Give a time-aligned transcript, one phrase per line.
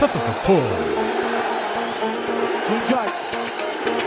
[0.00, 0.60] Full.
[2.66, 3.08] Tuncay.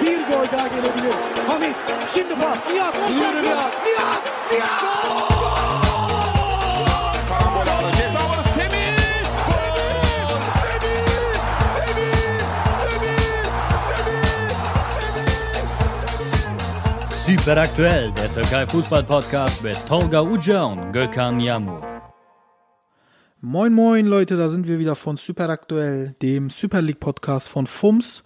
[0.01, 1.13] Bir gol daha gelebilir.
[1.47, 1.75] Hamit.
[2.13, 2.57] Şimdi pas.
[2.73, 3.09] Nihat.
[3.09, 3.43] Nihat.
[3.43, 3.73] Nihat.
[3.85, 4.33] Nihat.
[4.51, 4.81] Nihat.
[7.29, 7.91] Karambol aldı.
[7.97, 8.97] Ceza alanı Semih.
[9.47, 10.37] Gol!
[10.63, 11.05] Semih!
[11.75, 12.39] Semih!
[12.83, 13.19] Semih!
[13.89, 14.49] Semih!
[17.17, 17.37] Semih!
[17.39, 21.92] Super aktuell, der Türkei Fußball Podcast mit Tolga Uca und Gökhan Yamur.
[23.45, 27.67] Moin moin Leute, da sind wir wieder von Super Aktuell, dem Super League Podcast von
[27.67, 28.23] FUMS.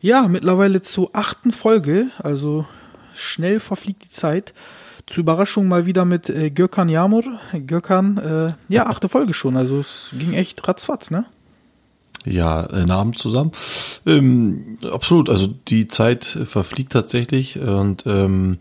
[0.00, 2.64] Ja, mittlerweile zur achten Folge, also
[3.12, 4.54] schnell verfliegt die Zeit.
[5.06, 7.24] Zur Überraschung mal wieder mit äh, Gökhan Yamur.
[7.66, 11.26] Gökhan, äh, ja, achte Folge schon, also es ging echt ratzfatz, ne?
[12.24, 13.52] Ja, äh, Namen zusammen.
[14.06, 18.60] Ähm, absolut, also die Zeit verfliegt tatsächlich und ähm,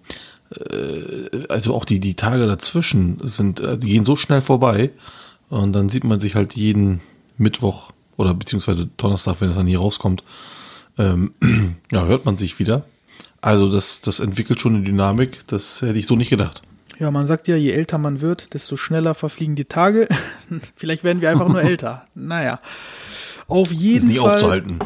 [0.54, 4.92] äh, also auch die, die Tage dazwischen sind, äh, die gehen so schnell vorbei
[5.50, 7.02] und dann sieht man sich halt jeden
[7.38, 10.23] Mittwoch oder beziehungsweise Donnerstag, wenn es dann hier rauskommt,
[10.98, 11.34] ähm,
[11.92, 12.86] ja, hört man sich wieder.
[13.42, 16.64] Also das, das entwickelt schon eine Dynamik, das hätte ich so nicht gedacht.
[17.00, 20.08] Ja, man sagt ja, je älter man wird, desto schneller verfliegen die Tage.
[20.76, 22.08] Vielleicht werden wir einfach nur älter.
[22.16, 22.59] Naja.
[23.48, 24.36] Auf jeden Ist nicht Fall.
[24.36, 24.80] aufzuhalten.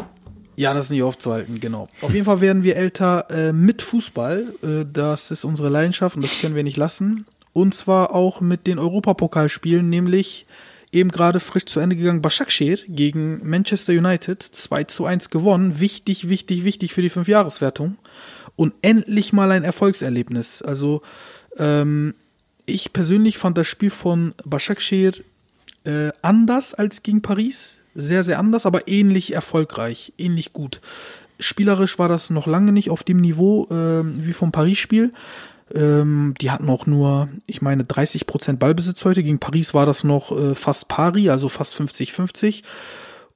[0.58, 1.88] Ja, das ist nicht aufzuhalten, genau.
[2.02, 4.54] Auf jeden Fall werden wir älter äh, mit Fußball.
[4.62, 7.26] Äh, das ist unsere Leidenschaft und das können wir nicht lassen.
[7.54, 10.46] Und zwar auch mit den Europapokalspielen, nämlich
[10.92, 15.80] eben gerade frisch zu Ende gegangen Başakşehir gegen Manchester United 2 zu 1 gewonnen.
[15.80, 17.98] Wichtig, wichtig, wichtig für die Fünfjahreswertung.
[18.56, 20.62] Und endlich mal ein Erfolgserlebnis.
[20.62, 21.02] Also
[21.58, 22.14] ähm,
[22.66, 25.14] ich persönlich fand das Spiel von Başakşehir
[25.84, 27.78] äh, anders als gegen Paris.
[27.96, 30.80] Sehr, sehr anders, aber ähnlich erfolgreich, ähnlich gut.
[31.40, 35.12] Spielerisch war das noch lange nicht auf dem Niveau ähm, wie vom Paris-Spiel.
[35.74, 39.24] Ähm, die hatten auch nur, ich meine, 30% Ballbesitz heute.
[39.24, 42.64] Gegen Paris war das noch äh, fast pari, also fast 50-50.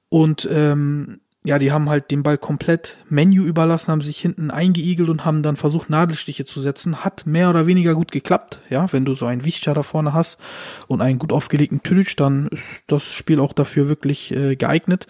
[0.08, 5.08] Und ähm, ja, die haben halt den Ball komplett Menu überlassen, haben sich hinten eingeigelt
[5.08, 7.04] und haben dann versucht, Nadelstiche zu setzen.
[7.04, 8.60] Hat mehr oder weniger gut geklappt.
[8.68, 10.40] Ja, wenn du so einen Wichcha da vorne hast
[10.88, 15.06] und einen gut aufgelegten Tüdic, dann ist das Spiel auch dafür wirklich äh, geeignet.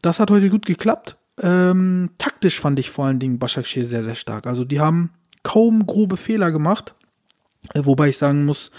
[0.00, 1.16] Das hat heute gut geklappt.
[1.42, 4.46] Ähm, taktisch fand ich vor allen Dingen Başakşehir sehr, sehr stark.
[4.46, 5.10] Also die haben
[5.42, 6.94] kaum grobe Fehler gemacht.
[7.74, 8.70] Äh, wobei ich sagen muss,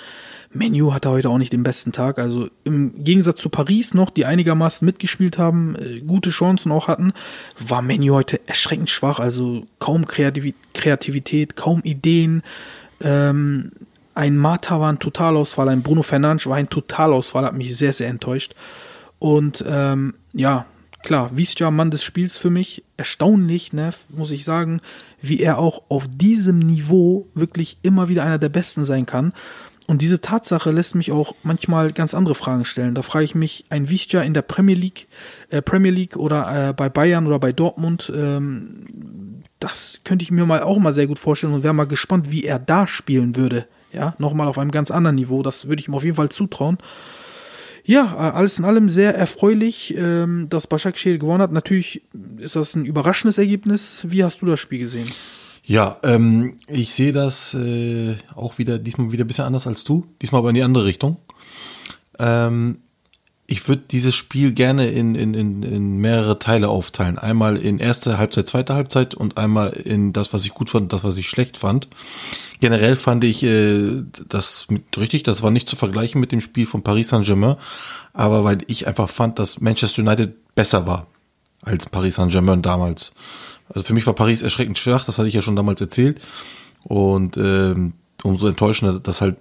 [0.54, 2.20] Menu hatte heute auch nicht den besten Tag.
[2.20, 7.14] Also im Gegensatz zu Paris noch, die einigermaßen mitgespielt haben, äh, gute Chancen auch hatten,
[7.60, 9.20] war Menu heute erschreckend schwach.
[9.20, 12.44] Also kaum Kreativ Kreativität, kaum Ideen.
[13.00, 13.72] Ähm,
[14.14, 18.10] ein Mata war ein Totalausfall, ein Bruno Fernandes war ein Totalausfall, hat mich sehr, sehr
[18.10, 18.56] enttäuscht.
[19.20, 20.66] Und ähm, ja,
[21.04, 22.84] klar, Wiesja, Mann des Spiels für mich.
[22.98, 24.82] Erstaunlich, ne, muss ich sagen,
[25.22, 29.34] wie er auch auf diesem Niveau wirklich immer wieder einer der Besten sein kann.
[29.88, 32.96] Und diese Tatsache lässt mich auch manchmal ganz andere Fragen stellen.
[32.96, 35.08] Da frage ich mich, ein Wiesja in der Premier League,
[35.50, 40.46] äh, Premier League oder äh, bei Bayern oder bei Dortmund, ähm, das könnte ich mir
[40.46, 43.68] mal auch mal sehr gut vorstellen und wäre mal gespannt, wie er da spielen würde.
[43.94, 45.44] Ja, nochmal auf einem ganz anderen Niveau.
[45.44, 46.78] Das würde ich ihm auf jeden Fall zutrauen.
[47.92, 51.52] Ja, äh, alles in allem sehr erfreulich, ähm, dass Başakşehir gewonnen hat.
[51.52, 52.02] Natürlich
[52.38, 54.06] ist das ein überraschendes Ergebnis.
[54.08, 55.10] Wie hast du das Spiel gesehen?
[55.66, 60.06] Ja, ähm, ich sehe das äh, auch wieder, diesmal wieder ein bisschen anders als du,
[60.22, 61.18] diesmal aber in die andere Richtung.
[62.18, 62.78] Ähm,
[63.52, 67.20] ich würde dieses Spiel gerne in, in, in, in mehrere Teile aufteilen.
[67.20, 70.94] Einmal in erste Halbzeit, zweite Halbzeit und einmal in das, was ich gut fand und
[70.94, 71.90] das, was ich schlecht fand.
[72.62, 76.66] Generell fand ich äh, das mit, richtig, das war nicht zu vergleichen mit dem Spiel
[76.66, 77.58] von Paris Saint-Germain,
[78.14, 81.08] aber weil ich einfach fand, dass Manchester United besser war
[81.62, 83.12] als Paris Saint-Germain damals.
[83.68, 86.22] Also für mich war Paris erschreckend schwach, das hatte ich ja schon damals erzählt.
[86.84, 89.36] Und ähm, umso enttäuschender, dass halt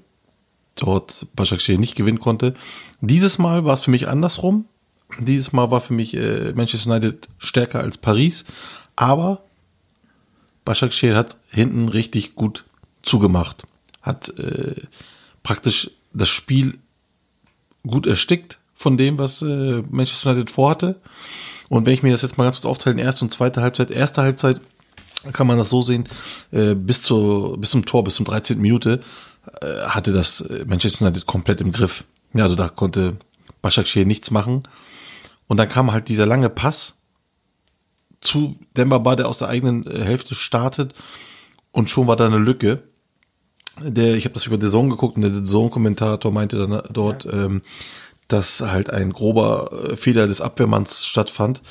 [0.81, 2.55] dort Başakşehir nicht gewinnen konnte.
[3.01, 4.65] Dieses Mal war es für mich andersrum.
[5.19, 8.45] Dieses Mal war für mich äh, Manchester United stärker als Paris.
[8.97, 9.43] Aber
[10.65, 12.65] Başakşehir hat hinten richtig gut
[13.03, 13.65] zugemacht.
[14.03, 14.75] Hat äh,
[15.43, 16.79] praktisch das Spiel
[17.87, 20.97] gut erstickt von dem, was äh, Manchester United vorhatte.
[21.69, 24.23] Und wenn ich mir das jetzt mal ganz kurz aufteilen, erste und zweite Halbzeit, erste
[24.23, 24.61] Halbzeit
[25.33, 26.09] kann man das so sehen,
[26.51, 28.59] äh, bis, zu, bis zum Tor, bis zum 13.
[28.61, 29.01] Minute
[29.89, 32.05] hatte das äh, Manchester United komplett im Griff.
[32.35, 33.17] Ja, also da konnte
[33.63, 34.63] Başakşehir nichts machen.
[35.49, 36.95] Und dann kam halt dieser lange Pass
[38.21, 40.95] zu Dembaba, der aus der eigenen äh, Hälfte startet
[41.73, 42.83] und schon war da eine Lücke.
[43.83, 47.25] Der, ich habe das über The Zone geguckt und der The Zone-Kommentator meinte dann dort,
[47.25, 47.33] ja.
[47.33, 47.63] ähm,
[48.29, 51.63] dass halt ein grober äh, Fehler des Abwehrmanns stattfand.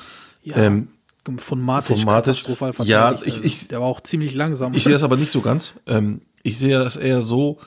[0.42, 0.58] Ja.
[0.58, 0.90] Ähm,
[1.38, 2.44] von Matic, von Matic
[2.86, 4.74] ja, ich, also, ich, der war auch ziemlich langsam.
[4.74, 5.74] Ich sehe das aber nicht so ganz.
[5.86, 7.60] Ähm, ich sehe das eher so,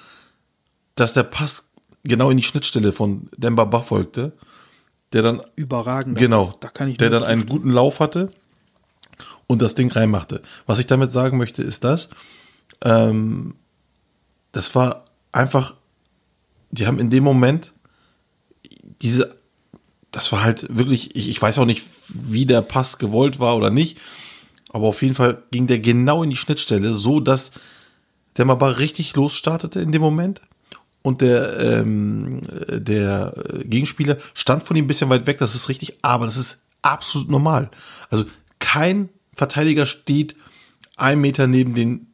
[0.95, 1.69] dass der Pass
[2.05, 4.33] genau in die Schnittstelle von Dembaba folgte
[5.13, 6.19] der dann Überragend.
[6.19, 6.55] Genau.
[6.61, 8.33] Da kann ich der dann einen guten Lauf hatte
[9.47, 10.43] und das Ding reinmachte.
[10.67, 12.11] Was ich damit sagen möchte, ist das,
[12.83, 13.55] ähm,
[14.53, 15.75] das war einfach,
[16.71, 17.73] die haben in dem Moment
[19.03, 19.37] diese,
[20.11, 23.71] das war halt wirklich, ich, ich weiß auch nicht, wie der Pass gewollt war oder
[23.71, 23.99] nicht,
[24.71, 27.53] aber auf jeden Fall ging der genau in die Schnittstelle, so dass
[28.37, 30.40] der Mabar richtig losstartete in dem Moment
[31.02, 33.34] und der, ähm, der
[33.64, 37.29] Gegenspieler stand von ihm ein bisschen weit weg, das ist richtig, aber das ist absolut
[37.29, 37.70] normal.
[38.11, 38.25] Also
[38.58, 40.37] kein Verteidiger steht
[40.96, 42.06] ein Meter neben den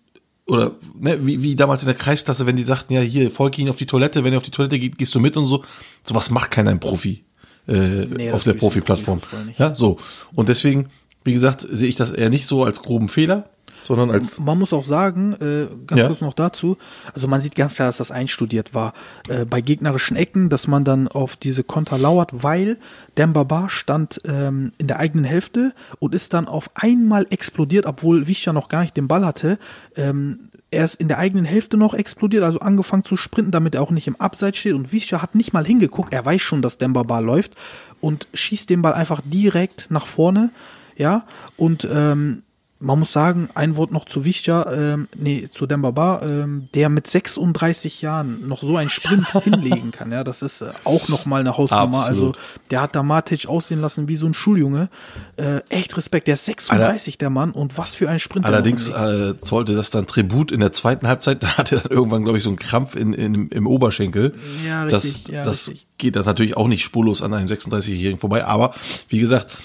[0.46, 3.68] oder ne, wie, wie damals in der Kreisklasse, wenn die sagten, ja, hier, folge ihn
[3.68, 5.62] auf die Toilette, wenn er auf die Toilette geht, gehst du mit und so.
[6.02, 7.22] Sowas macht keiner ein Profi
[7.68, 9.20] äh, Nee, auf der Profi-Plattform.
[9.58, 9.98] Ja, so.
[10.34, 10.88] Und deswegen,
[11.22, 13.50] wie gesagt, sehe ich das eher nicht so als groben Fehler,
[13.88, 16.06] sondern als Man muss auch sagen, äh, ganz Ja.
[16.06, 16.76] kurz noch dazu,
[17.12, 18.92] also man sieht ganz klar, dass das einstudiert war.
[19.28, 22.76] Äh, bei gegnerischen Ecken, dass man dann auf diese Konter lauert, weil
[23.16, 28.52] Dembaba stand ähm, in der eigenen Hälfte und ist dann auf einmal explodiert, obwohl Wischer
[28.52, 29.58] noch gar nicht den Ball hatte.
[29.96, 30.38] Ähm,
[30.70, 33.90] er ist in der eigenen Hälfte noch explodiert, also angefangen zu sprinten, damit er auch
[33.90, 34.74] nicht im Abseits steht.
[34.74, 37.54] Und Wischer hat nicht mal hingeguckt, er weiß schon, dass Dembaba läuft
[38.02, 40.50] und schießt den Ball einfach direkt nach vorne.
[40.96, 41.24] Ja,
[41.56, 42.42] und ähm,
[42.80, 47.08] man muss sagen, ein Wort noch zu Wichja, ähm, nee, zu Dembaba, ähm, der mit
[47.08, 50.12] 36 Jahren noch so einen Sprint hinlegen kann.
[50.12, 52.06] Ja, das ist äh, auch noch mal eine Hausnummer.
[52.06, 52.36] Absolut.
[52.36, 54.90] Also der hat da Matic aussehen lassen wie so ein Schuljunge.
[55.36, 56.28] Äh, echt Respekt.
[56.28, 58.46] Der ist 36, der Mann, und was für ein Sprint.
[58.46, 61.38] Allerdings äh, zollte das dann Tribut in der zweiten Halbzeit.
[61.48, 64.34] Da hatte er dann irgendwann, glaube ich, so einen Krampf in, in, im Oberschenkel.
[64.66, 65.87] Ja, das richtig, ja, das richtig.
[65.98, 68.44] Geht das natürlich auch nicht spurlos an einem 36-Jährigen vorbei.
[68.44, 68.74] Aber
[69.08, 69.56] wie gesagt,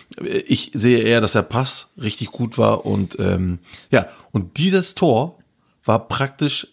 [0.47, 2.85] ich sehe eher, dass der Pass richtig gut war.
[2.85, 3.59] Und ähm,
[3.91, 5.37] ja, und dieses Tor
[5.85, 6.67] war praktisch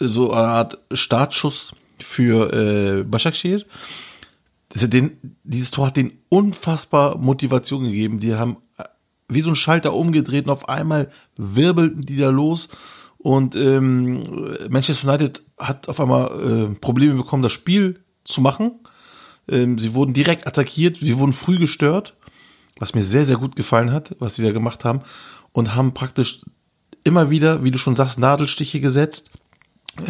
[0.00, 3.64] so eine Art Startschuss für äh, Başakşehir.
[4.74, 8.18] Den, dieses Tor hat denen unfassbar Motivation gegeben.
[8.18, 8.84] Die haben äh,
[9.28, 12.68] wie so ein Schalter umgedreht und auf einmal wirbelten die da los.
[13.18, 16.26] Und ähm, Manchester United hat auf einmal
[16.72, 18.72] äh, Probleme bekommen, das Spiel zu machen.
[19.48, 22.14] Ähm, sie wurden direkt attackiert, sie wurden früh gestört,
[22.78, 25.02] was mir sehr, sehr gut gefallen hat, was sie da gemacht haben.
[25.52, 26.42] Und haben praktisch
[27.04, 29.30] immer wieder, wie du schon sagst, Nadelstiche gesetzt.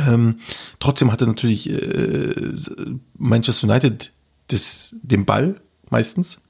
[0.08, 0.38] Ähm,
[0.80, 2.32] trotzdem hatte natürlich äh,
[3.18, 4.12] Manchester United
[4.48, 6.40] das, den Ball meistens.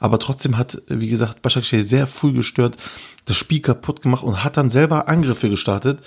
[0.00, 2.76] Aber trotzdem hat, wie gesagt, Başakşehir sehr früh gestört,
[3.26, 6.00] das Spiel kaputt gemacht und hat dann selber Angriffe gestartet,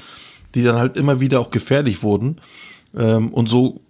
[0.54, 2.42] die dann halt immer wieder auch gefährlich wurden.
[2.96, 3.84] Ähm, und so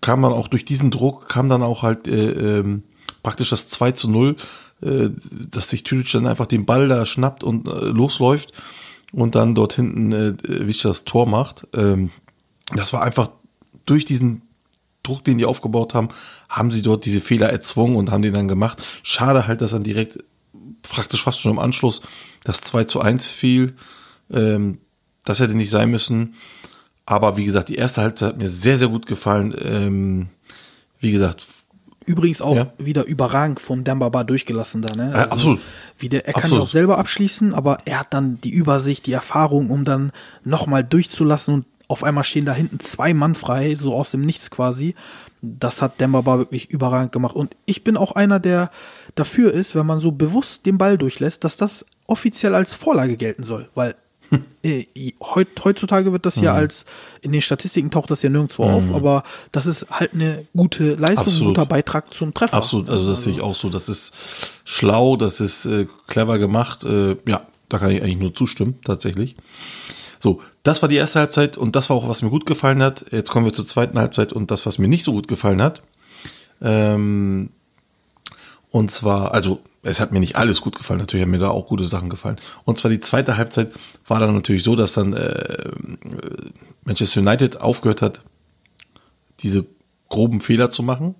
[0.00, 2.82] kam man auch durch diesen Druck, kam dann auch halt äh, ähm,
[3.22, 4.36] praktisch das 2 zu 0,
[4.82, 5.08] äh,
[5.50, 8.52] dass sich Tüdic dann einfach den Ball da schnappt und äh, losläuft
[9.12, 11.66] und dann dort hinten äh, Wischer das Tor macht.
[11.74, 12.10] Ähm,
[12.74, 13.30] das war einfach
[13.86, 14.42] durch diesen
[15.02, 16.08] Druck, den die aufgebaut haben,
[16.48, 18.82] haben sie dort diese Fehler erzwungen und haben den dann gemacht.
[19.02, 20.18] Schade halt, dass dann direkt
[20.82, 22.02] praktisch fast schon im Anschluss
[22.44, 23.74] das 2 zu 1 fiel.
[24.30, 24.78] Ähm,
[25.24, 26.34] das hätte nicht sein müssen.
[27.10, 29.54] Aber wie gesagt, die erste Halbzeit hat mir sehr, sehr gut gefallen.
[29.64, 30.28] Ähm,
[31.00, 31.46] wie gesagt,
[32.04, 32.72] Übrigens auch Ja.
[32.78, 35.10] wieder überragend von Dembaba durchgelassen da, ne?
[35.14, 35.60] Ja, absolut.
[35.98, 36.64] Wie der, er kann Absolut.
[36.64, 40.12] auch selber abschließen, aber er hat dann die Übersicht, die Erfahrung, um dann
[40.42, 44.50] nochmal durchzulassen und auf einmal stehen da hinten zwei Mann frei, so aus dem Nichts
[44.50, 44.94] quasi.
[45.42, 47.36] Das hat Dembaba wirklich überragend gemacht.
[47.36, 48.70] Und ich bin auch einer, der
[49.14, 53.44] dafür ist, wenn man so bewusst den Ball durchlässt, dass das offiziell als Vorlage gelten
[53.44, 53.68] soll.
[53.74, 53.94] Weil
[55.20, 56.58] heutzutage wird das ja Mhm.
[56.58, 56.84] als,
[57.22, 61.06] in den Statistiken taucht das ja nirgendwo auf, aber das ist halt eine gute Leistung,
[61.06, 61.54] ein Absolut.
[61.54, 62.54] guter Beitrag zum Treffer.
[62.54, 63.68] absolut, also das sehe ich auch so.
[63.70, 64.14] Das ist
[64.64, 66.84] schlau, das ist äh, clever gemacht.
[66.84, 69.36] Äh, ja, da kann ich eigentlich nur zustimmen, tatsächlich.
[70.20, 73.06] So, das war die erste Halbzeit und das war auch, was mir gut gefallen hat.
[73.12, 75.82] Jetzt kommen wir zur zweiten Halbzeit und das, was mir nicht so gut gefallen hat.
[76.60, 77.50] Ähm,
[78.70, 81.66] und zwar, also es hat mir nicht alles gut gefallen, natürlich haben mir da auch
[81.66, 82.36] gute Sachen gefallen.
[82.64, 83.72] Und zwar die zweite Halbzeit
[84.06, 85.70] war dann natürlich so, dass dann äh,
[86.84, 88.22] Manchester United aufgehört hat,
[89.40, 89.66] diese
[90.08, 91.14] groben Fehler zu machen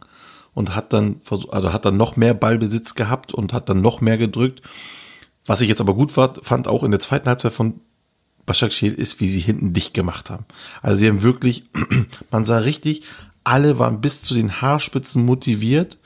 [0.54, 4.18] und hat dann also hat dann noch mehr Ballbesitz gehabt und hat dann noch mehr
[4.18, 4.62] gedrückt.
[5.46, 7.80] Was ich jetzt aber gut fand, fand auch in der zweiten Halbzeit von
[8.44, 10.46] Başakşehir ist, wie sie hinten dicht gemacht haben.
[10.82, 11.64] Also sie haben wirklich,
[12.30, 13.02] man sah richtig,
[13.44, 15.98] alle waren bis zu den Haarspitzen motiviert.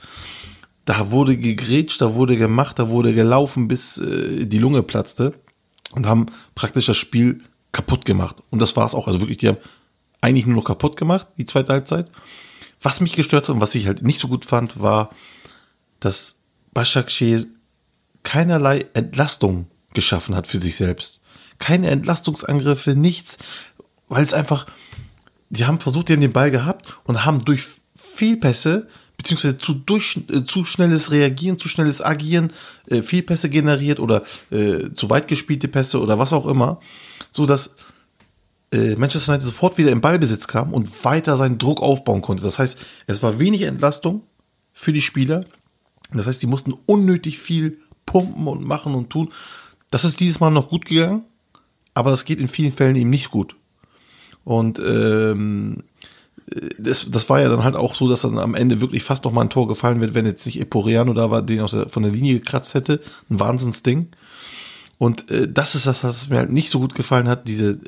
[0.85, 5.33] Da wurde gegrätscht, da wurde gemacht, da wurde gelaufen, bis äh, die Lunge platzte
[5.91, 6.25] und haben
[6.55, 8.37] praktisch das Spiel kaputt gemacht.
[8.49, 9.07] Und das war es auch.
[9.07, 9.57] Also wirklich, die haben
[10.21, 12.09] eigentlich nur noch kaputt gemacht, die zweite Halbzeit.
[12.81, 15.09] Was mich gestört hat und was ich halt nicht so gut fand, war,
[15.99, 16.39] dass
[16.73, 17.45] Başakşehir
[18.23, 21.21] keinerlei Entlastung geschaffen hat für sich selbst.
[21.59, 23.37] Keine Entlastungsangriffe, nichts,
[24.09, 24.65] weil es einfach,
[25.49, 27.63] die haben versucht, die haben den Ball gehabt und haben durch
[27.95, 28.87] Fehlpässe,
[29.23, 32.51] beziehungsweise zu, durch, äh, zu schnelles Reagieren, zu schnelles Agieren,
[32.87, 36.79] äh, Fehlpässe generiert oder äh, zu weit gespielte Pässe oder was auch immer,
[37.31, 37.75] so dass
[38.73, 42.43] äh, Manchester United sofort wieder im Ballbesitz kam und weiter seinen Druck aufbauen konnte.
[42.43, 44.23] Das heißt, es war wenig Entlastung
[44.73, 45.45] für die Spieler.
[46.11, 49.31] Das heißt, sie mussten unnötig viel pumpen und machen und tun.
[49.89, 51.23] Das ist dieses Mal noch gut gegangen,
[51.93, 53.55] aber das geht in vielen Fällen eben nicht gut.
[54.43, 55.83] Und ähm,
[56.77, 59.31] das, das war ja dann halt auch so, dass dann am Ende wirklich fast noch
[59.31, 62.03] mal ein Tor gefallen wird, wenn jetzt nicht Eporiano da war, den aus der, von
[62.03, 62.99] der Linie gekratzt hätte.
[63.29, 64.09] Ein Wahnsinnsding.
[64.97, 67.79] Und äh, das ist das, was mir halt nicht so gut gefallen hat, diese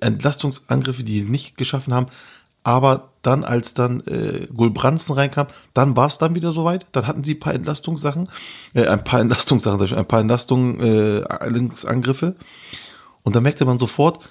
[0.00, 2.06] Entlastungsangriffe, die sie nicht geschaffen haben.
[2.62, 6.86] Aber dann, als dann äh, Gulbranzen reinkam, dann war es dann wieder soweit.
[6.92, 8.28] Dann hatten sie ein paar Entlastungssachen,
[8.72, 12.36] äh, ein paar Entlastungssachen, ein paar Entlastungen, äh, Linksangriffe.
[13.22, 14.30] Und da merkte man sofort,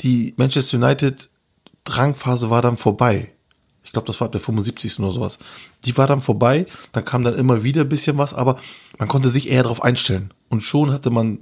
[0.00, 1.28] die Manchester United
[1.84, 3.32] Drangphase war dann vorbei.
[3.82, 5.00] Ich glaube, das war ab der 75.
[5.00, 5.38] oder sowas.
[5.84, 8.58] Die war dann vorbei, dann kam dann immer wieder ein bisschen was, aber
[8.98, 10.32] man konnte sich eher darauf einstellen.
[10.48, 11.40] Und schon hatte man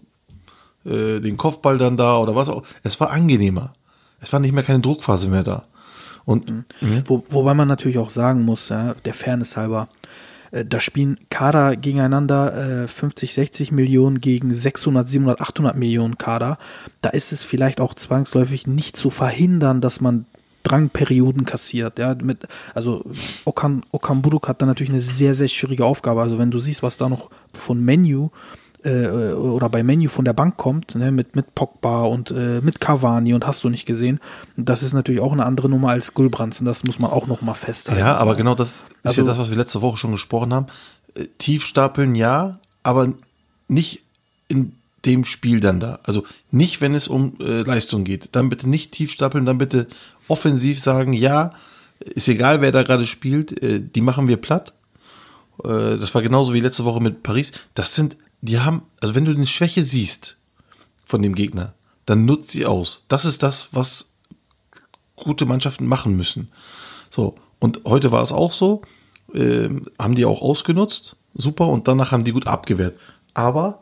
[0.84, 2.62] äh, den Kopfball dann da oder was auch.
[2.82, 3.74] Es war angenehmer.
[4.20, 5.66] Es war nicht mehr keine Druckphase mehr da.
[6.24, 7.02] Und mhm.
[7.06, 9.88] Wo, wobei man natürlich auch sagen muss, ja, der Fairness halber,
[10.50, 16.58] da spielen Kader gegeneinander, äh, 50, 60 Millionen gegen 600, 700, 800 Millionen Kader.
[17.02, 20.26] Da ist es vielleicht auch zwangsläufig nicht zu verhindern, dass man
[20.62, 21.98] Drangperioden kassiert.
[21.98, 23.04] Ja, mit, also
[23.44, 26.20] Okan, Okan Buruk hat da natürlich eine sehr, sehr schwierige Aufgabe.
[26.20, 28.30] Also wenn du siehst, was da noch von Menu
[28.84, 32.80] äh, oder bei Menu von der Bank kommt, ne, mit, mit Pogba und äh, mit
[32.80, 34.20] Cavani und hast du nicht gesehen.
[34.56, 37.54] Das ist natürlich auch eine andere Nummer als Gulbranzen, das muss man auch noch mal
[37.54, 38.00] festhalten.
[38.00, 40.66] Ja, aber genau das ist also, ja das, was wir letzte Woche schon gesprochen haben.
[41.14, 43.12] Äh, Tiefstapeln ja, aber
[43.68, 44.02] nicht
[44.48, 44.72] in
[45.04, 46.00] dem Spiel dann da.
[46.02, 48.30] Also nicht, wenn es um äh, Leistung geht.
[48.32, 49.86] Dann bitte nicht tiefstapeln, dann bitte
[50.26, 51.52] offensiv sagen, ja,
[52.00, 54.72] ist egal, wer da gerade spielt, äh, die machen wir platt.
[55.64, 57.52] Äh, das war genauso wie letzte Woche mit Paris.
[57.74, 60.36] Das sind die haben, also wenn du eine Schwäche siehst
[61.04, 61.74] von dem Gegner,
[62.06, 63.04] dann nutzt sie aus.
[63.08, 64.14] Das ist das, was
[65.16, 66.50] gute Mannschaften machen müssen.
[67.10, 68.82] So, und heute war es auch so,
[69.34, 69.68] äh,
[69.98, 72.98] haben die auch ausgenutzt, super, und danach haben die gut abgewehrt.
[73.34, 73.80] Aber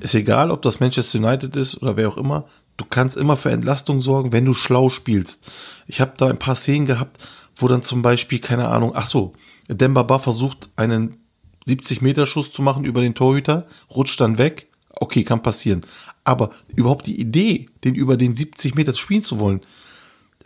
[0.00, 3.50] ist egal, ob das Manchester United ist oder wer auch immer, du kannst immer für
[3.50, 5.50] Entlastung sorgen, wenn du schlau spielst.
[5.86, 7.22] Ich habe da ein paar Szenen gehabt,
[7.54, 9.32] wo dann zum Beispiel, keine Ahnung, ach so,
[9.68, 11.25] Demba Ba versucht, einen
[11.66, 14.68] 70 Meter Schuss zu machen über den Torhüter, rutscht dann weg.
[14.90, 15.84] Okay, kann passieren.
[16.24, 19.60] Aber überhaupt die Idee, den über den 70 Meter spielen zu wollen,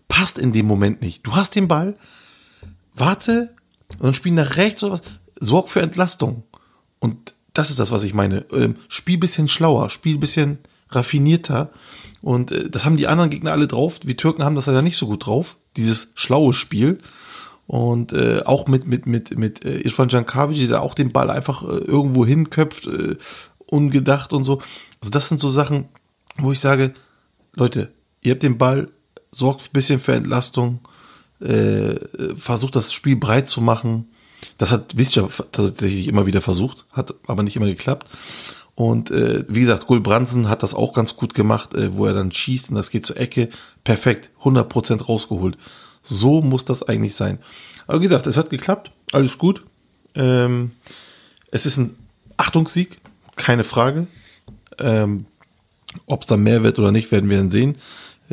[0.08, 1.24] passt in dem Moment nicht.
[1.26, 1.96] Du hast den Ball,
[2.94, 3.54] warte,
[3.94, 5.02] und dann spielen nach rechts oder was.
[5.40, 6.42] Sorg für Entlastung.
[6.98, 8.44] Und das ist das, was ich meine.
[8.52, 10.58] Ähm, spiel bisschen schlauer, spiel bisschen
[10.90, 11.70] raffinierter.
[12.22, 14.00] Und äh, das haben die anderen Gegner alle drauf.
[14.04, 15.56] Wir Türken haben das leider nicht so gut drauf.
[15.76, 16.98] Dieses schlaue Spiel.
[17.70, 21.62] Und äh, auch mit, mit, mit, mit äh, Irfan Jankavic, der auch den Ball einfach
[21.62, 23.16] äh, irgendwo hinköpft, äh,
[23.64, 24.60] ungedacht und so.
[25.00, 25.84] Also das sind so Sachen,
[26.36, 26.94] wo ich sage,
[27.54, 28.90] Leute, ihr habt den Ball,
[29.30, 30.80] sorgt ein bisschen für Entlastung,
[31.38, 31.94] äh,
[32.34, 34.08] versucht das Spiel breit zu machen.
[34.58, 38.08] Das hat Wischer tatsächlich immer wieder versucht, hat aber nicht immer geklappt.
[38.74, 42.32] Und äh, wie gesagt, Gulbransen hat das auch ganz gut gemacht, äh, wo er dann
[42.32, 43.48] schießt und das geht zur Ecke.
[43.84, 45.56] Perfekt, 100% rausgeholt.
[46.02, 47.38] So muss das eigentlich sein.
[47.86, 49.64] Aber wie gesagt, es hat geklappt, alles gut.
[50.14, 50.72] Ähm,
[51.50, 51.96] es ist ein
[52.36, 52.98] Achtungssieg,
[53.36, 54.06] keine Frage.
[54.78, 55.26] Ähm,
[56.06, 57.76] Ob es dann mehr wird oder nicht, werden wir dann sehen.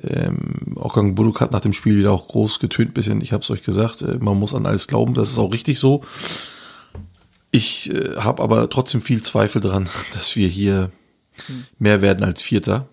[0.03, 3.49] Ähm, Okan Buruk hat nach dem Spiel wieder auch groß getönt, bisschen, ich habe es
[3.49, 6.03] euch gesagt, äh, man muss an alles glauben, das ist auch richtig so.
[7.51, 10.91] Ich äh, habe aber trotzdem viel Zweifel dran, dass wir hier
[11.79, 12.87] mehr werden als Vierter.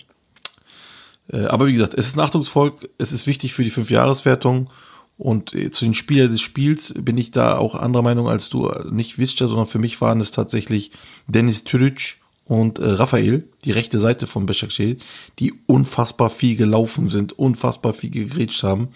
[1.28, 4.70] Äh, aber wie gesagt, es ist ein Achtungsvolk, es ist wichtig für die Fünfjahreswertung
[5.16, 8.70] und äh, zu den Spielern des Spiels bin ich da auch anderer Meinung als du.
[8.90, 10.90] Nicht Visca, sondern für mich waren es tatsächlich
[11.26, 12.16] Dennis Türic
[12.46, 14.96] und äh, Raphael, die rechte Seite von Beşiktaş,
[15.38, 18.88] die unfassbar viel gelaufen sind, unfassbar viel gegrätscht haben.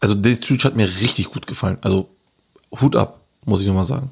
[0.00, 1.78] Also Dennis Türic hat mir richtig gut gefallen.
[1.80, 2.08] Also
[2.80, 4.10] Hut ab, muss ich nochmal sagen.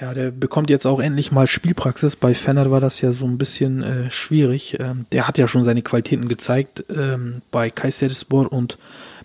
[0.00, 2.16] Ja, der bekommt jetzt auch endlich mal Spielpraxis.
[2.16, 4.78] Bei Fennert war das ja so ein bisschen äh, schwierig.
[4.80, 8.78] Ähm, der hat ja schon seine Qualitäten gezeigt ähm, bei Kayserispor und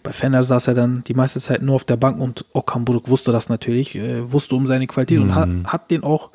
[0.03, 3.31] bei Fennert saß er dann die meiste Zeit nur auf der Bank und Okamburg wusste
[3.31, 5.23] das natürlich, äh, wusste um seine Qualität mhm.
[5.23, 6.29] und hat, hat den auch,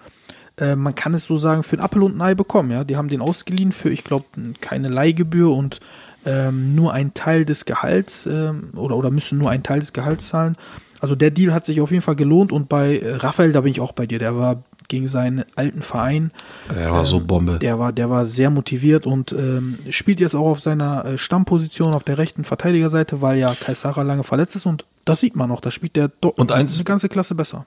[0.58, 2.70] äh, man kann es so sagen, für ein Appel und ein Ei bekommen.
[2.70, 4.26] Ja, die haben den ausgeliehen für, ich glaube,
[4.60, 5.80] keine Leihgebühr und
[6.24, 10.28] ähm, nur ein Teil des Gehalts ähm, oder oder müssen nur einen Teil des Gehalts
[10.28, 10.56] zahlen.
[11.02, 13.72] Also der Deal hat sich auf jeden Fall gelohnt und bei äh, Raphael, da bin
[13.72, 16.30] ich auch bei dir, der war gegen seinen alten Verein.
[16.70, 17.58] Der war ähm, so Bombe.
[17.58, 21.92] Der war, der war sehr motiviert und ähm, spielt jetzt auch auf seiner äh, Stammposition
[21.92, 25.60] auf der rechten Verteidigerseite, weil ja Kaisara lange verletzt ist und Das sieht man noch,
[25.60, 27.66] da spielt der Do Und eins- eine ganze Klasse besser.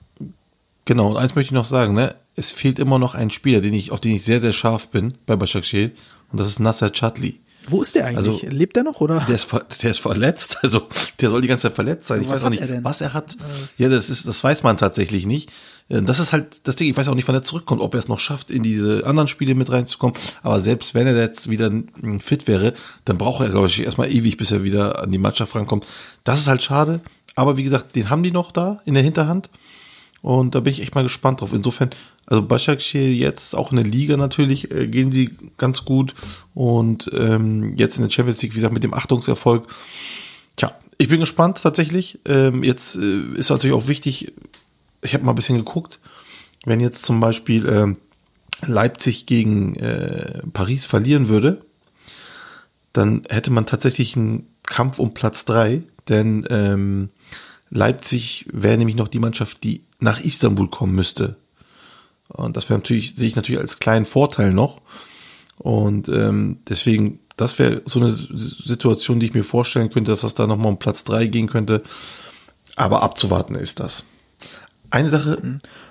[0.86, 2.14] Genau, und eins möchte ich noch sagen, ne?
[2.36, 5.14] Es fehlt immer noch ein Spieler, den ich, auf den ich sehr, sehr scharf bin
[5.26, 5.90] bei Başakşehir.
[6.30, 7.40] Und das ist Nasser Chatli.
[7.68, 8.18] Wo ist der eigentlich?
[8.18, 9.20] Also- Lebt der noch oder?
[9.28, 9.48] Der ist,
[9.82, 10.82] der ist verletzt, also
[11.20, 12.20] der soll die ganze Zeit verletzt sein.
[12.22, 13.36] Ich Was weiß auch nicht, er was er hat.
[13.78, 15.50] Ja, das ist, das weiß man tatsächlich nicht.
[15.88, 16.88] Äh, Das ist halt das Ding.
[16.90, 19.28] Ich weiß auch nicht, wann er zurückkommt, ob er es noch schafft, in diese anderen
[19.28, 20.16] Spiele mit reinzukommen.
[20.42, 24.10] Aber selbst wenn er jetzt wieder mm, fit wäre, dann braucht er, glaube ich, erstmal
[24.12, 25.86] ewig, bis er wieder an die Mannschaft rankommt.
[26.24, 27.00] Das ist halt schade.
[27.34, 29.50] Aber wie gesagt, den haben die noch da in der Hinterhand.
[30.22, 31.52] Und da bin ich echt mal gespannt drauf.
[31.52, 31.90] Insofern,
[32.26, 36.14] also Başakşehir jetzt auch in der Liga natürlich, äh, gehen die ganz gut.
[36.54, 39.68] Und ähm, jetzt in der Champions League, wie gesagt, mit dem Achtungserfolg.
[40.56, 42.18] Tja, ich bin gespannt tatsächlich.
[42.24, 44.32] Ähm, jetzt äh, ist natürlich auch wichtig,
[45.02, 46.00] ich habe mal ein bisschen geguckt,
[46.64, 47.96] wenn jetzt zum Beispiel ähm,
[48.64, 51.64] Leipzig gegen äh, Paris verlieren würde,
[52.92, 57.10] dann hätte man tatsächlich einen Kampf um Platz drei, denn ähm,
[57.70, 61.36] Leipzig wäre nämlich noch die Mannschaft, die nach Istanbul kommen müsste.
[62.28, 64.80] Und das wäre natürlich, sehe ich natürlich als kleinen Vorteil noch.
[65.58, 70.34] Und ähm, deswegen, das wäre so eine Situation, die ich mir vorstellen könnte, dass das
[70.34, 71.82] da nochmal um Platz drei gehen könnte.
[72.76, 74.04] Aber abzuwarten ist das.
[74.90, 75.38] Eine Sache,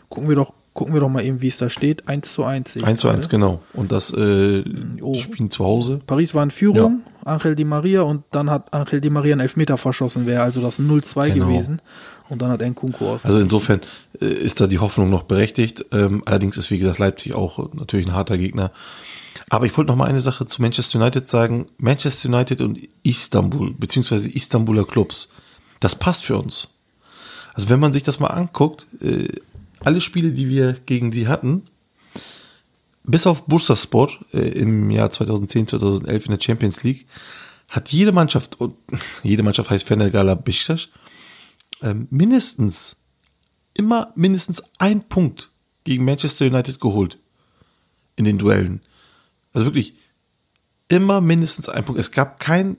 [0.09, 2.07] Gucken wir doch, gucken wir doch mal eben, wie es da steht.
[2.07, 2.73] 1 zu 1.
[2.73, 3.31] sehe ich 1 zu 1, gerade.
[3.31, 3.63] genau.
[3.73, 4.63] Und das äh,
[5.01, 5.15] Oh.
[5.15, 5.99] Spielen zu Hause.
[6.05, 9.77] Paris war in Führung, Angel Di Maria und dann hat Angel Di Maria einen Elfmeter
[9.77, 11.47] verschossen, wäre also das 0-2 Genau.
[11.47, 11.81] gewesen.
[12.29, 13.25] Und dann hat Nkunku aus.
[13.25, 13.81] Also insofern
[14.19, 15.85] äh, ist da die Hoffnung noch berechtigt.
[15.91, 18.71] Ähm, allerdings ist, wie gesagt, Leipzig auch natürlich ein harter Gegner.
[19.49, 21.67] Aber ich wollte noch mal eine Sache zu Manchester United sagen.
[21.77, 25.29] Manchester United und Istanbul, beziehungsweise Istanbuler Clubs,
[25.79, 26.69] das passt für uns.
[27.53, 29.27] Also wenn man sich das mal anguckt, äh,
[29.81, 31.63] alle Spiele, die wir gegen die hatten,
[33.03, 37.05] bis auf Bursaspor äh, im Jahr 2010, 2011 in der Champions League,
[37.69, 38.75] hat jede Mannschaft, und
[39.23, 40.89] jede Mannschaft heißt Fenergala Beşiktaş,
[41.81, 42.95] ähm, mindestens,
[43.73, 45.51] immer mindestens ein Punkt
[45.83, 47.19] gegen Manchester United geholt.
[48.15, 48.81] In den Duellen.
[49.51, 49.95] Also wirklich,
[50.87, 51.99] immer mindestens ein Punkt.
[51.99, 52.77] Es gab kein,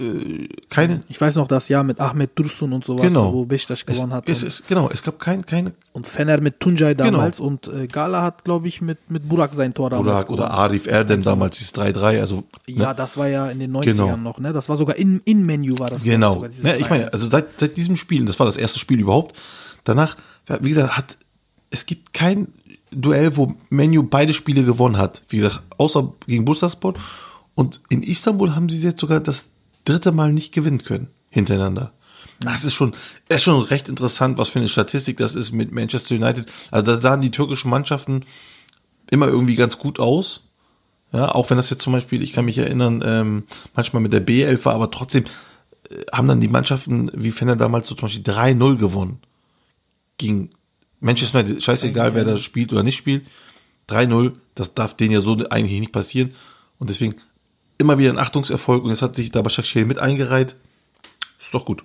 [0.00, 3.32] äh, keine, ich weiß noch das Jahr mit Ahmed Dursun und sowas, genau.
[3.32, 4.28] wo Beşiktaş gewonnen hat.
[4.28, 7.10] Es, es, genau, es gab kein, keine, und Fener mit Tuncay Genau.
[7.10, 10.50] damals und äh, Gala hat, glaube ich, mit, mit Burak sein Tor damals oder, oder.
[10.50, 12.94] Arif Erdem damals, dieses 3-3, also, Ja, ne?
[12.96, 14.16] das war ja in den 90ern Genau.
[14.16, 14.52] noch, ne?
[14.52, 16.02] Das war sogar in, in Menu war das.
[16.02, 16.44] Genau.
[16.62, 17.10] Ja, ich meine, 3-1.
[17.10, 19.36] also seit, seit diesem Spiel, das war das erste Spiel überhaupt,
[19.84, 20.16] danach,
[20.60, 21.18] wie gesagt, hat,
[21.70, 22.48] es gibt kein
[22.92, 25.22] Duell, wo Menu beide Spiele gewonnen hat.
[25.28, 26.94] Wie gesagt, außer gegen Bursaspor.
[27.54, 29.52] Und in Istanbul haben sie jetzt sogar das
[29.84, 31.92] dritte Mal nicht gewinnen können, hintereinander.
[32.40, 32.94] Das ist schon,
[33.28, 36.46] ist schon recht interessant, was für eine Statistik das ist mit Manchester United.
[36.70, 38.24] Also da sahen die türkischen Mannschaften
[39.10, 40.42] immer irgendwie ganz gut aus.
[41.12, 44.24] Ja, auch wenn das jetzt zum Beispiel, ich kann mich erinnern, ähm, manchmal mit der
[44.24, 45.24] B11 war, aber trotzdem
[45.90, 49.18] äh, haben dann die Mannschaften wie Fener damals so zum Beispiel 3-0 gewonnen.
[50.18, 50.50] Gegen
[51.00, 53.26] Manchester United, scheißegal, wer da spielt oder nicht spielt.
[53.88, 56.32] 3-0, das darf denen ja so eigentlich nicht passieren.
[56.78, 57.16] Und deswegen
[57.80, 60.56] immer wieder ein Achtungserfolg und jetzt hat sich da Başakşehir mit eingereiht.
[61.38, 61.82] Ist doch gut.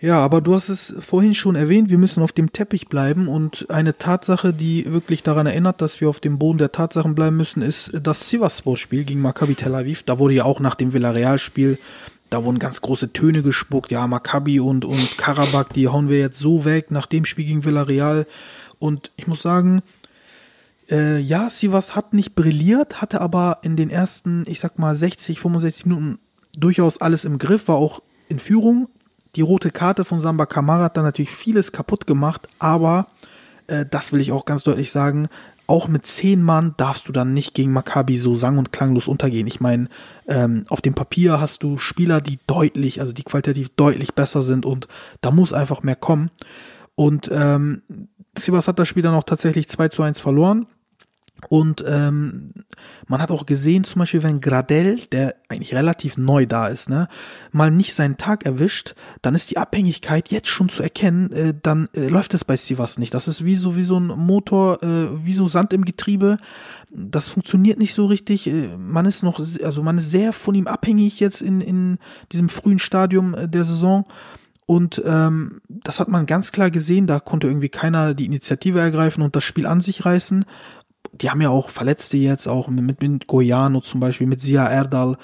[0.00, 3.68] Ja, aber du hast es vorhin schon erwähnt, wir müssen auf dem Teppich bleiben und
[3.68, 7.62] eine Tatsache, die wirklich daran erinnert, dass wir auf dem Boden der Tatsachen bleiben müssen,
[7.62, 10.04] ist das Sivasspor-Spiel gegen Maccabi Tel Aviv.
[10.04, 11.78] Da wurde ja auch nach dem Villarreal-Spiel,
[12.30, 13.90] da wurden ganz große Töne gespuckt.
[13.90, 17.64] Ja, Maccabi und, und Karabakh, die hauen wir jetzt so weg nach dem Spiel gegen
[17.64, 18.26] Villarreal.
[18.78, 19.82] Und ich muss sagen,
[20.90, 25.40] äh, ja, Sivas hat nicht brilliert, hatte aber in den ersten, ich sag mal, 60,
[25.40, 26.18] 65 Minuten
[26.56, 28.88] durchaus alles im Griff, war auch in Führung.
[29.36, 33.08] Die rote Karte von Samba Kamara hat dann natürlich vieles kaputt gemacht, aber
[33.66, 35.28] äh, das will ich auch ganz deutlich sagen,
[35.66, 39.46] auch mit zehn Mann darfst du dann nicht gegen Maccabi so sang- und klanglos untergehen.
[39.46, 39.88] Ich meine,
[40.26, 44.64] ähm, auf dem Papier hast du Spieler, die deutlich, also die qualitativ deutlich besser sind
[44.64, 44.88] und
[45.20, 46.30] da muss einfach mehr kommen.
[46.94, 47.82] Und ähm,
[48.36, 50.66] Sivas hat das Spiel dann auch tatsächlich 2 zu 1 verloren.
[51.48, 52.52] Und ähm,
[53.06, 57.08] man hat auch gesehen, zum Beispiel, wenn Gradel, der eigentlich relativ neu da ist, ne,
[57.52, 61.88] mal nicht seinen Tag erwischt, dann ist die Abhängigkeit jetzt schon zu erkennen, äh, dann
[61.94, 63.14] äh, läuft es bei Sivas nicht.
[63.14, 66.38] Das ist wie so wie so ein Motor, äh, wie so Sand im Getriebe.
[66.90, 68.46] Das funktioniert nicht so richtig.
[68.48, 71.98] Äh, man ist noch, also man ist sehr von ihm abhängig jetzt in, in
[72.32, 74.04] diesem frühen Stadium äh, der Saison.
[74.66, 79.22] Und ähm, das hat man ganz klar gesehen, da konnte irgendwie keiner die Initiative ergreifen
[79.22, 80.44] und das Spiel an sich reißen.
[81.20, 85.16] Die haben ja auch Verletzte jetzt, auch mit, mit Goiano zum Beispiel, mit Sia Erdal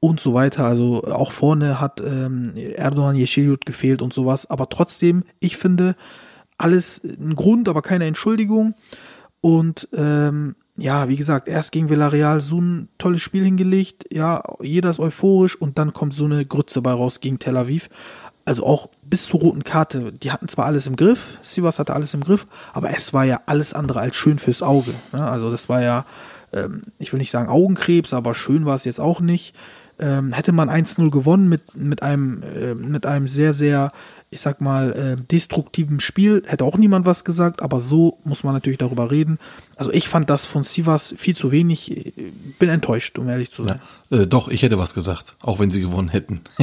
[0.00, 0.64] und so weiter.
[0.64, 4.48] Also auch vorne hat ähm, Erdogan Yeşilyurt gefehlt und sowas.
[4.50, 5.96] Aber trotzdem, ich finde,
[6.56, 8.74] alles ein Grund, aber keine Entschuldigung.
[9.40, 14.06] Und ähm, ja, wie gesagt, erst gegen Villarreal so ein tolles Spiel hingelegt.
[14.12, 17.88] Ja, jeder ist euphorisch und dann kommt so eine Grütze bei raus gegen Tel Aviv.
[18.48, 22.14] Also auch bis zur roten Karte, die hatten zwar alles im Griff, Sivas hatte alles
[22.14, 24.94] im Griff, aber es war ja alles andere als schön fürs Auge.
[25.12, 25.22] Ne?
[25.22, 26.04] Also das war ja,
[26.52, 29.54] ähm, ich will nicht sagen Augenkrebs, aber schön war es jetzt auch nicht.
[30.00, 33.92] Ähm, hätte man 1-0 gewonnen mit, mit, einem, äh, mit einem sehr, sehr,
[34.30, 38.54] ich sag mal, äh, destruktiven Spiel, hätte auch niemand was gesagt, aber so muss man
[38.54, 39.38] natürlich darüber reden.
[39.76, 42.14] Also ich fand das von Sivas viel zu wenig,
[42.60, 43.80] bin enttäuscht, um ehrlich zu sein.
[44.10, 46.42] Ja, äh, doch, ich hätte was gesagt, auch wenn sie gewonnen hätten.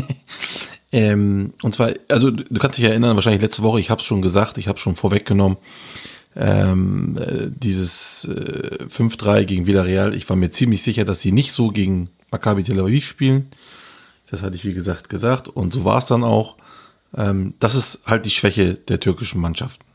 [0.91, 4.21] ähm, und zwar, also du kannst dich erinnern, wahrscheinlich letzte Woche, ich habe es schon
[4.21, 5.57] gesagt, ich habe schon vorweggenommen,
[6.35, 11.51] ähm, äh, dieses äh, 5-3 gegen Villarreal, ich war mir ziemlich sicher, dass sie nicht
[11.51, 13.47] so gegen Maccabi Tel Aviv spielen.
[14.29, 15.47] Das hatte ich, wie gesagt, gesagt.
[15.47, 16.57] Und so war es dann auch.
[17.15, 19.85] Ähm, das ist halt die Schwäche der türkischen Mannschaften.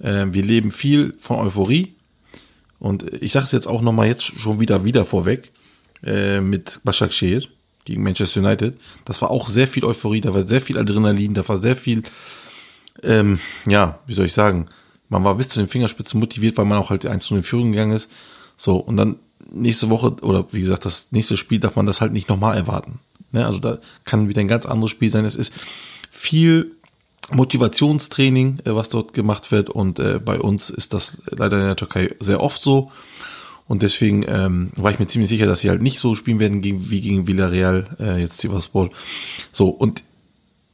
[0.00, 1.94] Ähm, wir leben viel von Euphorie.
[2.78, 5.52] Und ich sage es jetzt auch nochmal jetzt schon wieder wieder vorweg
[6.04, 7.48] äh, mit Başakşehir
[7.84, 8.78] gegen Manchester United.
[9.04, 12.02] Das war auch sehr viel Euphorie, da war sehr viel Adrenalin, da war sehr viel,
[13.02, 14.66] ähm, ja, wie soll ich sagen,
[15.08, 17.72] man war bis zu den Fingerspitzen motiviert, weil man auch halt eins zu in Führung
[17.72, 18.10] gegangen ist.
[18.56, 19.16] So, und dann
[19.50, 23.00] nächste Woche oder wie gesagt, das nächste Spiel darf man das halt nicht nochmal erwarten.
[23.30, 23.44] Ne?
[23.44, 25.24] Also da kann wieder ein ganz anderes Spiel sein.
[25.24, 25.52] Es ist
[26.10, 26.76] viel
[27.30, 31.76] Motivationstraining, äh, was dort gemacht wird und äh, bei uns ist das leider in der
[31.76, 32.90] Türkei sehr oft so.
[33.66, 36.60] Und deswegen ähm, war ich mir ziemlich sicher, dass sie halt nicht so spielen werden
[36.60, 38.90] gegen, wie gegen Villarreal, äh, jetzt Sivasspor.
[39.52, 40.02] So, und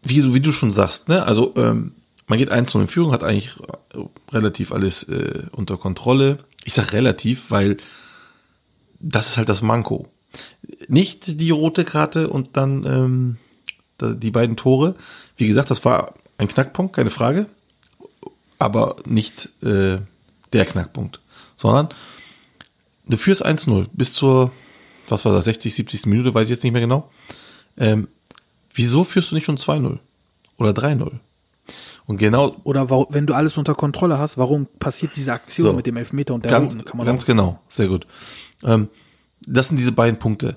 [0.02, 1.92] wie, wie du schon sagst, ne, also ähm,
[2.26, 3.52] man geht eins in Führung, hat eigentlich
[4.30, 6.38] relativ alles äh, unter Kontrolle.
[6.64, 7.78] Ich sag relativ, weil
[9.00, 10.08] das ist halt das Manko.
[10.88, 13.36] Nicht die rote Karte und dann ähm,
[14.00, 14.94] die beiden Tore.
[15.36, 17.46] Wie gesagt, das war ein Knackpunkt, keine Frage.
[18.58, 19.98] Aber nicht äh,
[20.52, 21.20] der Knackpunkt.
[21.56, 21.88] Sondern
[23.08, 24.52] du führst 1-0 bis zur,
[25.08, 26.06] was war das, 60, 70.
[26.06, 27.10] Minute, weiß ich jetzt nicht mehr genau.
[27.76, 28.08] Ähm,
[28.72, 29.98] wieso führst du nicht schon 2-0?
[30.58, 31.12] Oder 3-0?
[32.06, 32.56] Und genau.
[32.64, 36.34] Oder wenn du alles unter Kontrolle hast, warum passiert diese Aktion so, mit dem Elfmeter
[36.34, 37.04] und der ganz, Roten?
[37.04, 38.06] ganz genau, sehr gut.
[38.64, 38.88] Ähm,
[39.46, 40.56] das sind diese beiden Punkte.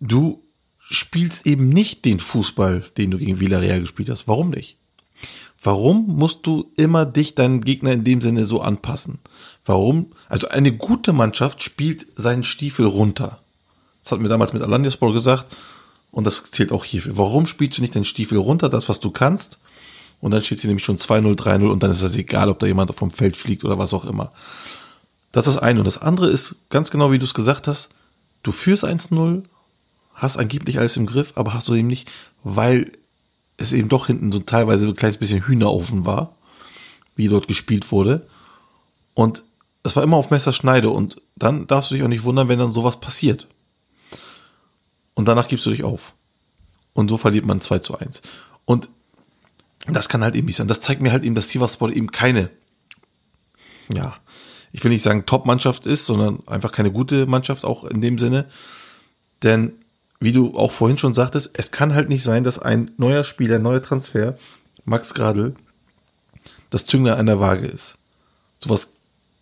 [0.00, 0.44] Du
[0.78, 4.28] spielst eben nicht den Fußball, den du gegen Villarreal gespielt hast.
[4.28, 4.78] Warum nicht?
[5.62, 9.18] Warum musst du immer dich deinem Gegner in dem Sinne so anpassen?
[9.64, 10.12] Warum?
[10.28, 13.40] Also eine gute Mannschaft spielt seinen Stiefel runter.
[14.02, 15.54] Das hat mir damals mit Alanyaspor gesagt
[16.12, 17.18] und das zählt auch hierfür.
[17.18, 19.58] Warum spielst du nicht deinen Stiefel runter, das was du kannst?
[20.20, 22.66] Und dann steht sie nämlich schon 2-0, 3-0 und dann ist es egal, ob da
[22.66, 24.32] jemand vom Feld fliegt oder was auch immer.
[25.32, 25.80] Das ist das eine.
[25.80, 27.90] Und das andere ist, ganz genau wie du es gesagt hast,
[28.42, 29.44] du führst 1-0,
[30.14, 32.10] hast angeblich alles im Griff, aber hast du eben nicht,
[32.42, 32.92] weil
[33.58, 36.36] es eben doch hinten so teilweise ein kleines bisschen Hühnerofen war,
[37.16, 38.26] wie dort gespielt wurde.
[39.14, 39.42] Und
[39.82, 42.72] es war immer auf Messerschneide und dann darfst du dich auch nicht wundern, wenn dann
[42.72, 43.48] sowas passiert.
[45.14, 46.14] Und danach gibst du dich auf.
[46.92, 48.22] Und so verliert man 2 zu 1.
[48.64, 48.88] Und
[49.86, 50.68] das kann halt eben nicht sein.
[50.68, 52.50] Das zeigt mir halt eben, dass Sivasspor eben keine,
[53.92, 54.16] ja,
[54.70, 58.46] ich will nicht sagen Top-Mannschaft ist, sondern einfach keine gute Mannschaft auch in dem Sinne.
[59.42, 59.72] Denn,
[60.20, 63.56] wie du auch vorhin schon sagtest, es kann halt nicht sein, dass ein neuer Spieler,
[63.56, 64.36] ein neuer Transfer,
[64.84, 65.54] Max Gradl,
[66.70, 67.98] das Zünglein an der Waage ist.
[68.58, 68.94] Sowas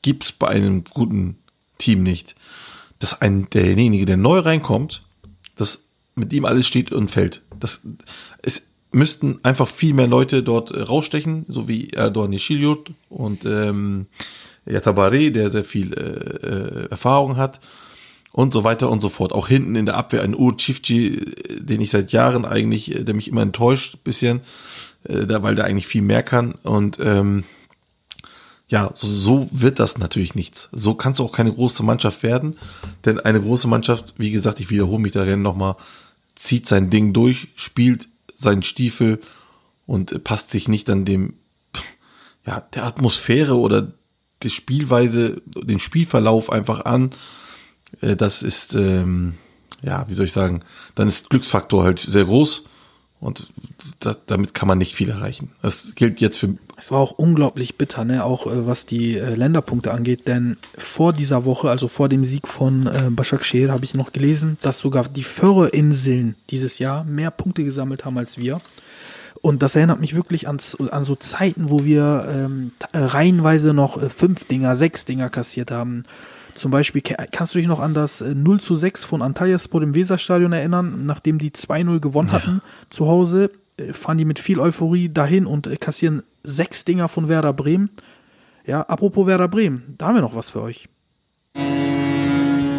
[0.02, 1.38] gibt's bei einem guten
[1.78, 2.34] Team nicht.
[2.98, 5.04] Dass ein, derjenige, der neu reinkommt,
[5.56, 7.42] dass mit ihm alles steht und fällt.
[7.58, 7.86] Das,
[8.42, 14.06] es müssten einfach viel mehr Leute dort rausstechen, so wie Erdogan Yeşilyurt und ähm,
[14.64, 17.60] Yatabare, der sehr viel äh, äh, Erfahrung hat
[18.36, 19.32] und so weiter und so fort.
[19.32, 21.24] Auch hinten in der Abwehr ein Ur Chifchi,
[21.58, 24.42] den ich seit Jahren eigentlich, der mich immer enttäuscht bisschen,
[25.04, 27.44] äh, da, weil der eigentlich viel mehr kann und ähm,
[28.68, 30.68] ja, so, so wird das natürlich nichts.
[30.72, 32.58] So kannst du auch keine große Mannschaft werden,
[33.06, 35.76] denn eine große Mannschaft, wie gesagt, ich wiederhole mich darin nochmal,
[36.34, 39.18] zieht sein Ding durch, spielt seinen Stiefel
[39.86, 41.34] und passt sich nicht an dem,
[42.46, 43.92] ja, der Atmosphäre oder
[44.42, 47.14] die Spielweise, den Spielverlauf einfach an.
[48.00, 49.34] Äh, das ist, ähm,
[49.82, 50.62] ja, wie soll ich sagen,
[50.94, 52.68] dann ist Glücksfaktor halt sehr groß
[53.20, 53.52] und
[54.00, 55.50] das, damit kann man nicht viel erreichen.
[55.62, 56.54] Das gilt jetzt für.
[56.76, 58.24] Es war auch unglaublich bitter, ne?
[58.24, 62.46] Auch äh, was die äh, Länderpunkte angeht, denn vor dieser Woche, also vor dem Sieg
[62.46, 67.64] von äh, Başakşehir, habe ich noch gelesen, dass sogar die Föhre-Inseln dieses Jahr mehr Punkte
[67.64, 68.60] gesammelt haben als wir.
[69.40, 70.58] Und das erinnert mich wirklich an,
[70.90, 75.70] an so Zeiten, wo wir ähm, äh, reihenweise noch äh, fünf Dinger, sechs Dinger kassiert
[75.70, 76.04] haben.
[76.56, 79.94] Zum Beispiel, kannst du dich noch an das 0 äh, zu 6 von Antalyaspor im
[79.94, 82.86] Weserstadion erinnern, nachdem die 2-0 gewonnen hatten ja.
[82.90, 87.52] zu Hause, äh, fahren die mit viel Euphorie dahin und kassieren sechs Dinger von Werder
[87.52, 87.90] Bremen.
[88.64, 90.88] Ja, apropos Werder Bremen, da haben wir noch was für euch.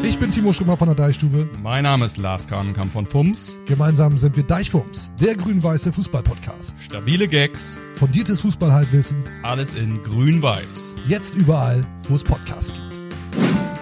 [0.04, 1.50] Ich bin Timo Schrömer von der Deichstube.
[1.62, 3.60] Mein Name ist Lars Kranenkamp von FUMS.
[3.68, 6.78] Gemeinsam sind wir Deichfums, der grün-weiße Fußball-Podcast.
[6.84, 10.96] Stabile Gags, Fundiertes Fußballhalbwissen, alles in grün-weiß.
[11.08, 13.07] jetzt überall, wo es Podcasts gibt.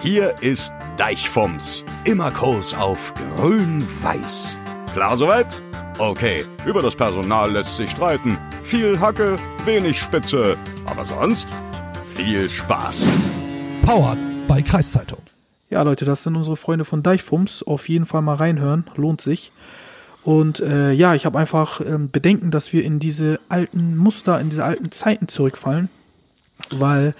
[0.06, 1.84] Hier ist Deichfums.
[2.04, 4.56] Immer Kurs auf grün-weiß.
[4.92, 5.60] Klar soweit?
[5.98, 8.38] Okay, über das Personal lässt sich streiten.
[8.62, 10.56] Viel Hacke, wenig Spitze.
[10.84, 11.52] Aber sonst
[12.14, 13.04] viel Spaß.
[13.82, 14.16] Powered
[14.46, 15.18] bei Kreiszeitung.
[15.70, 17.64] Ja, Leute, das sind unsere Freunde von Deichfums.
[17.64, 19.50] Auf jeden Fall mal reinhören, lohnt sich.
[20.22, 24.50] Und äh, ja, ich habe einfach ähm, Bedenken, dass wir in diese alten Muster, in
[24.50, 25.88] diese alten Zeiten zurückfallen.
[26.70, 27.12] Weil äh,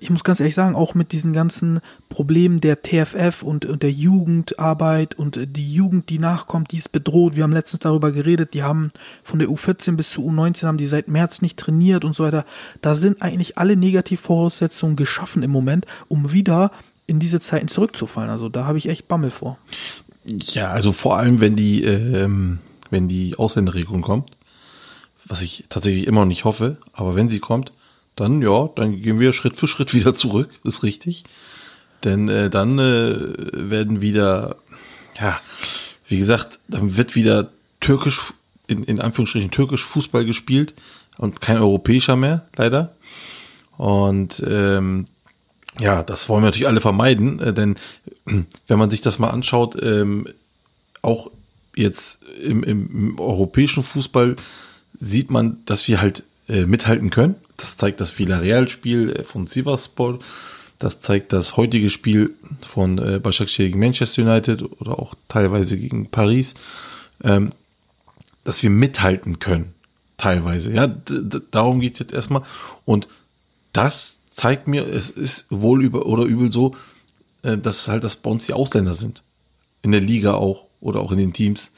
[0.00, 3.90] ich muss ganz ehrlich sagen, auch mit diesen ganzen Problemen der TFF und, und der
[3.90, 7.36] Jugendarbeit und äh, die Jugend, die nachkommt, die ist bedroht.
[7.36, 8.90] Wir haben letztens darüber geredet, die haben
[9.22, 12.44] von der U14 bis zu U19 haben die seit März nicht trainiert und so weiter.
[12.80, 16.70] Da sind eigentlich alle Negativvoraussetzungen geschaffen im Moment, um wieder
[17.06, 18.30] in diese Zeiten zurückzufallen.
[18.30, 19.58] Also da habe ich echt Bammel vor.
[20.24, 22.58] Ja, also vor allem, wenn die, ähm,
[22.90, 24.30] wenn die Ausländerregelung kommt,
[25.26, 27.72] was ich tatsächlich immer noch nicht hoffe, aber wenn sie kommt,
[28.18, 31.24] dann ja, dann gehen wir Schritt für Schritt wieder zurück, ist richtig.
[32.04, 34.56] Denn äh, dann äh, werden wieder,
[35.18, 35.40] ja,
[36.06, 37.50] wie gesagt, dann wird wieder
[37.80, 38.34] türkisch,
[38.66, 40.74] in, in Anführungsstrichen türkisch Fußball gespielt
[41.16, 42.94] und kein europäischer mehr, leider.
[43.76, 45.06] Und ähm,
[45.80, 47.76] ja, das wollen wir natürlich alle vermeiden, äh, denn
[48.66, 50.26] wenn man sich das mal anschaut, ähm,
[51.02, 51.30] auch
[51.74, 54.36] jetzt im, im europäischen Fußball
[54.98, 57.36] sieht man, dass wir halt äh, mithalten können.
[57.56, 60.18] Das zeigt das Villarreal-Spiel äh, von Sivasspor.
[60.78, 62.34] Das zeigt das heutige Spiel
[62.66, 66.54] von äh, Başakşehir gegen Manchester United oder auch teilweise gegen Paris,
[67.22, 67.52] ähm,
[68.44, 69.74] dass wir mithalten können.
[70.16, 70.72] Teilweise.
[70.72, 72.42] Ja, darum geht's jetzt erstmal.
[72.84, 73.08] Und
[73.72, 76.74] das zeigt mir, es ist wohl über oder übel so,
[77.42, 79.22] äh, dass halt das bei uns die Ausländer sind.
[79.82, 81.72] In der Liga auch oder auch in den Teams.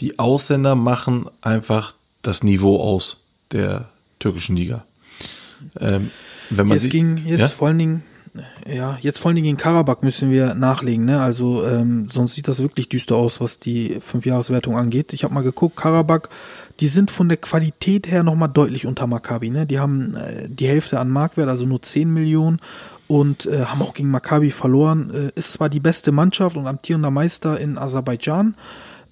[0.00, 3.22] Die Ausländer machen einfach das Niveau aus
[3.52, 3.90] der
[4.24, 4.86] türkischen Liga.
[5.78, 6.10] Ähm,
[6.48, 7.48] wenn man Jetzt ging, jetzt ja?
[7.48, 8.02] vor allen Dingen,
[8.66, 11.20] ja, jetzt vor allen Dingen gegen Karabakh müssen wir nachlegen, ne?
[11.20, 15.12] Also ähm, sonst sieht das wirklich düster aus, was die Fünfjahreswertung angeht.
[15.12, 16.30] Ich habe mal geguckt, Karabakh,
[16.80, 19.66] die sind von der Qualität her nochmal deutlich unter Maccabi, ne?
[19.66, 22.60] Die haben äh, die Hälfte an Marktwert, also nur 10 Millionen
[23.06, 25.10] und äh, haben auch gegen Maccabi verloren.
[25.10, 28.56] Äh, ist zwar die beste Mannschaft und amtierender Meister in Aserbaidschan,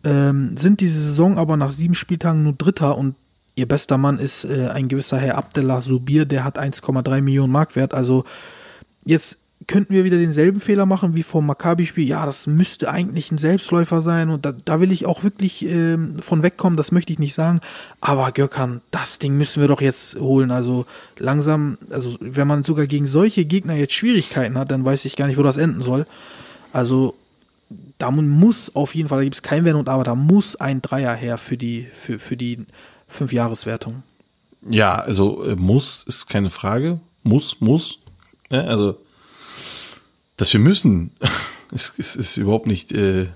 [0.05, 3.15] ähm, sind diese Saison aber nach sieben Spieltagen nur Dritter und
[3.55, 7.95] ihr bester Mann ist äh, ein gewisser Herr Abdullah Subir, der hat 1,3 Millionen Marktwert.
[7.95, 8.25] Also
[9.05, 12.07] jetzt könnten wir wieder denselben Fehler machen wie vom Maccabi-Spiel.
[12.07, 16.19] Ja, das müsste eigentlich ein Selbstläufer sein und da, da will ich auch wirklich ähm,
[16.21, 17.61] von wegkommen, das möchte ich nicht sagen.
[18.01, 20.51] Aber Gökhan, das Ding müssen wir doch jetzt holen.
[20.51, 20.87] Also
[21.19, 25.27] langsam, also wenn man sogar gegen solche Gegner jetzt Schwierigkeiten hat, dann weiß ich gar
[25.27, 26.07] nicht, wo das enden soll.
[26.73, 27.15] Also
[27.99, 30.83] da muss auf jeden Fall, da gibt es kein Wenn und Aber, da muss ein
[30.83, 32.67] Dreier her für die, für, für die
[33.13, 34.03] Fünfjahreswertung.
[34.69, 37.01] Ja, also äh, muss ist keine Frage.
[37.23, 37.99] Muss, muss.
[38.51, 38.99] Ja, also,
[40.37, 41.13] dass wir müssen,
[41.73, 43.29] ist, ist, ist überhaupt nicht äh,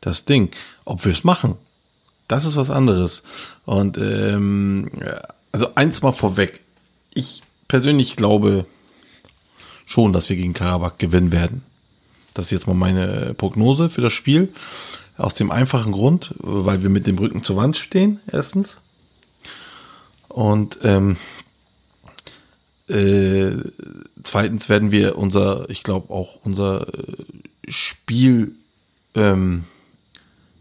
[0.00, 0.50] das Ding.
[0.84, 1.56] Ob wir es machen,
[2.28, 3.22] das ist was anderes.
[3.64, 4.90] Und ähm,
[5.52, 6.62] also eins mal vorweg.
[7.14, 8.66] Ich persönlich glaube
[9.86, 11.62] schon, dass wir gegen Karabakh gewinnen werden.
[12.34, 14.52] Das ist jetzt mal meine Prognose für das Spiel.
[15.16, 18.78] Aus dem einfachen Grund, weil wir mit dem Rücken zur Wand stehen, erstens.
[20.28, 21.16] Und ähm,
[22.88, 23.52] äh,
[24.22, 27.24] zweitens werden wir unser, ich glaube auch unser äh,
[27.68, 28.54] Spiel
[29.14, 29.64] ähm,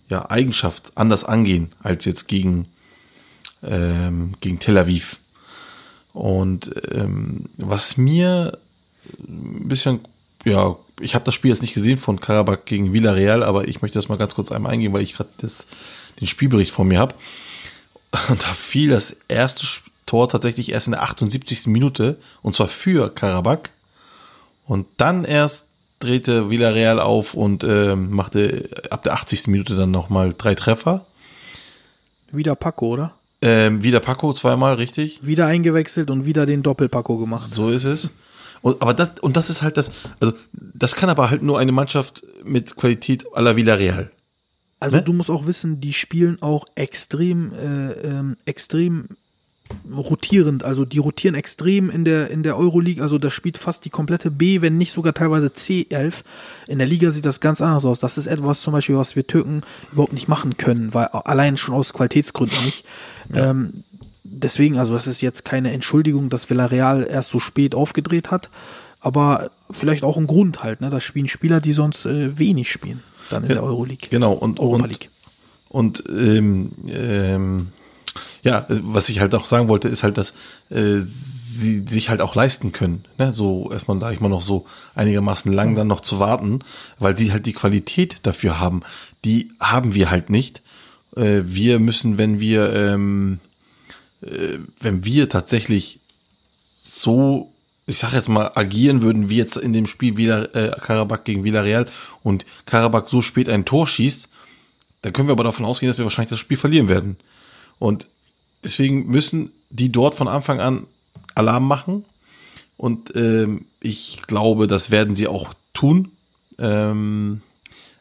[0.10, 2.68] ja Eigenschaft anders angehen als jetzt gegen
[3.64, 5.20] ähm, gegen Tel Aviv.
[6.14, 8.58] Und ähm, was mir
[9.20, 10.02] ein bisschen,
[10.46, 14.00] ja, ich habe das Spiel jetzt nicht gesehen von Karabakh gegen Villarreal, aber ich möchte
[14.00, 15.30] das mal ganz kurz einmal eingehen, weil ich gerade
[16.20, 17.16] den Spielbericht vor mir habe.
[18.30, 19.66] Und da fiel das erste
[20.06, 21.68] Tor tatsächlich erst in der 78.
[21.68, 23.70] Minute und zwar für Karabakh.
[24.66, 29.48] Und dann erst drehte Villarreal auf und ähm, machte ab der 80.
[29.48, 31.06] Minute dann nochmal drei Treffer.
[32.32, 33.14] Wieder Paco, oder?
[33.42, 35.20] Ähm, wieder Paco zweimal, richtig?
[35.26, 37.48] Wieder eingewechselt und wieder den Doppelpaco gemacht.
[37.48, 38.12] So ist es.
[38.62, 41.72] Und, aber das, und das ist halt das, also das kann aber halt nur eine
[41.72, 44.12] Mannschaft mit Qualität à la Villarreal.
[44.80, 45.04] Also Ne?
[45.04, 49.10] du musst auch wissen, die spielen auch extrem, äh, ähm, extrem
[49.92, 50.64] rotierend.
[50.64, 53.02] Also die rotieren extrem in der in der Euroleague.
[53.04, 56.24] Also das spielt fast die komplette B, wenn nicht sogar teilweise C11.
[56.68, 58.00] In der Liga sieht das ganz anders aus.
[58.00, 59.62] Das ist etwas zum Beispiel, was wir Türken
[59.92, 62.86] überhaupt nicht machen können, weil allein schon aus Qualitätsgründen nicht.
[63.34, 63.84] Ähm,
[64.24, 68.50] deswegen, also das ist jetzt keine Entschuldigung, dass Villarreal erst so spät aufgedreht hat.
[69.00, 70.90] aber vielleicht auch ein Grund halt, ne?
[70.90, 74.10] Da spielen Spieler, die sonst äh, wenig spielen, dann in Ja, der Euroleague.
[74.10, 75.10] Genau, und, Europa und, League.
[75.70, 77.68] und ähm, ähm,
[78.44, 80.34] ja, was ich halt auch sagen wollte, ist halt, dass
[80.70, 83.04] äh, sie sich halt auch leisten können.
[83.18, 83.34] Ne?
[83.34, 86.60] So erstmal, da ich mal noch so einigermaßen lang dann noch zu warten,
[87.00, 88.82] weil sie halt die Qualität dafür haben.
[89.26, 90.62] Die haben wir halt nicht.
[91.16, 93.40] Äh, wir müssen, wenn wir, ähm,
[94.22, 96.00] äh, wenn wir tatsächlich
[96.80, 97.52] so,
[97.88, 101.46] ich sag jetzt mal, agieren würden, wie jetzt in dem Spiel wieder äh, Karabakh gegen
[101.46, 101.88] Villarreal
[102.22, 104.30] und Karabakh so spät ein Tor schießt,
[105.02, 107.16] dann können wir aber davon ausgehen, dass wir wahrscheinlich das Spiel verlieren werden.
[107.80, 108.08] Und
[108.64, 110.86] deswegen müssen die dort von Anfang an
[111.34, 112.04] Alarm machen.
[112.76, 116.12] Und ähm, ich glaube, das werden sie auch tun.
[116.60, 117.42] Ähm,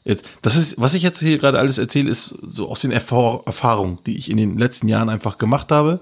[0.04, 3.42] jetzt, das ist, was ich jetzt hier gerade alles erzähle, ist so aus den Erfahr
[3.46, 6.00] Erfahrungen, die ich in den letzten Jahren einfach gemacht habe.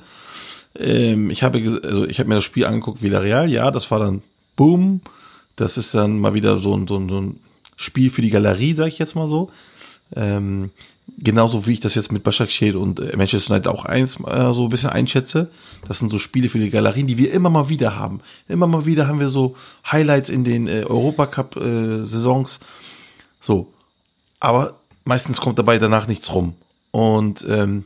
[0.79, 4.23] Ähm, ich habe, also ich habe mir das Spiel angeguckt, Villarreal, ja, das war dann
[4.57, 5.01] Boom.
[5.57, 7.41] Das ist dann mal wieder so ein, so ein, so ein
[7.77, 9.51] Spiel für die Galerie, sage ich jetzt mal so.
[10.15, 10.71] Ähm,
[11.19, 14.65] genauso wie ich das jetzt mit Başakşehir und äh, Manchester United auch eins äh, so
[14.65, 15.51] ein bisschen einschätze.
[15.87, 18.21] Das sind so Spiele für die Galerien, die wir immer mal wieder haben.
[18.49, 19.57] Immer mal wieder haben wir so
[19.91, 22.05] Highlights in den äh, Europacup äh.
[23.41, 23.73] So,
[24.41, 26.55] aber meistens kommt dabei danach nichts rum.
[26.91, 27.85] Und ähm,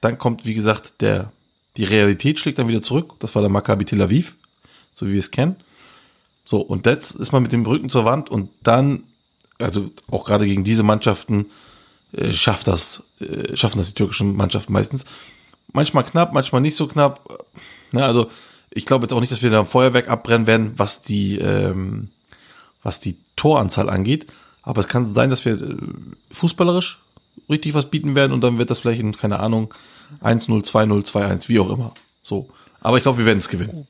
[0.00, 1.32] dann kommt, wie gesagt, der
[1.76, 3.14] die Realität schlägt dann wieder zurück.
[3.18, 4.36] Das war der Maccabi Tel Aviv,
[4.94, 5.56] so wie wir es kennen.
[6.44, 9.04] So, und jetzt ist man mit dem Rücken zur Wand und dann,
[9.58, 11.46] also auch gerade gegen diese Mannschaften,
[12.12, 15.04] äh, schafft das, äh, schaffen das die türkischen Mannschaften meistens.
[15.72, 17.46] Manchmal knapp, manchmal nicht so knapp.
[17.92, 18.30] Ne, also
[18.70, 22.08] ich glaube jetzt auch nicht, dass wir da ein Feuerwerk abbrennen werden, was die, ähm,
[22.82, 24.26] was die Toranzahl angeht.
[24.62, 25.76] Aber es kann sein, dass wir äh,
[26.32, 27.00] fußballerisch
[27.48, 29.72] richtig was bieten werden und dann wird das vielleicht in, keine Ahnung,
[30.22, 31.94] 1-0, 2-0, 2-1, wie auch immer.
[32.22, 32.48] So.
[32.80, 33.86] Aber ich glaube, wir werden es gewinnen.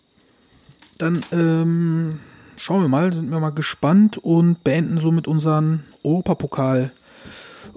[0.98, 2.20] Dann ähm,
[2.56, 6.92] schauen wir mal, sind wir mal gespannt und beenden somit unseren Europapokal,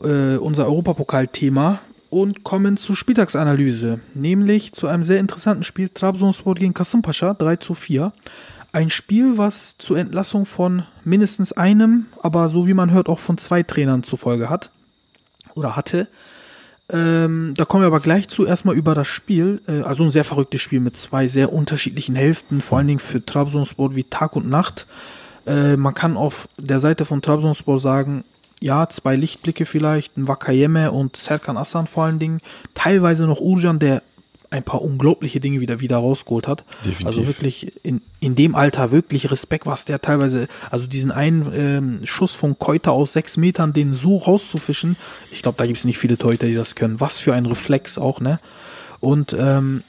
[0.04, 1.80] äh, unser Europapokal-Thema
[2.10, 7.74] und kommen zur Spieltagsanalyse, nämlich zu einem sehr interessanten Spiel Trabzonspor gegen Kasımpaşa 3 zu
[7.74, 8.14] 4.
[8.72, 13.38] Ein Spiel, was zur Entlassung von mindestens einem, aber so wie man hört, auch von
[13.38, 14.70] zwei Trainern zur Folge hat
[15.56, 16.08] oder hatte.
[16.92, 18.46] Ähm, da kommen wir aber gleich zu.
[18.46, 19.62] Erstmal über das Spiel.
[19.68, 23.26] Äh, also ein sehr verrücktes Spiel mit zwei sehr unterschiedlichen Hälften, vor allen Dingen für
[23.26, 24.88] Trabzonspor wie Tag und Nacht.
[25.46, 28.24] Äh, man kann auf der Seite von Trabzonspor sagen,
[28.62, 32.40] ja, zwei Lichtblicke vielleicht, ein Wakayeme und Serkan Aslan vor allen Dingen.
[32.74, 34.02] Teilweise noch Urjan, der
[34.56, 36.64] ein paar unglaubliche Dinge wieder wieder rausgeholt hat.
[36.84, 37.06] Definitiv.
[37.06, 42.00] Also wirklich in, in dem Alter wirklich Respekt, was der teilweise, also diesen einen ähm,
[42.06, 44.96] Schuss von Keuter aus sechs Metern, den so rauszufischen,
[45.32, 47.00] ich glaube, da gibt es nicht viele Torhüter, die das können.
[47.00, 48.40] Was für ein Reflex auch, ne?
[49.00, 49.84] Und ähm,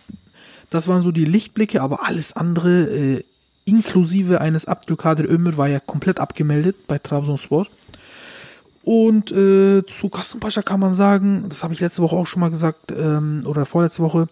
[0.71, 3.25] das waren so die Lichtblicke, aber alles andere, äh,
[3.65, 7.67] inklusive eines Abdülkadir Ömür, war ja komplett abgemeldet bei Trabzonspor.
[8.87, 12.51] Und äh, zu Kassenpascha kann man sagen, das habe ich letzte Woche auch schon mal
[12.51, 14.29] gesagt, ähm, oder vorletzte Woche,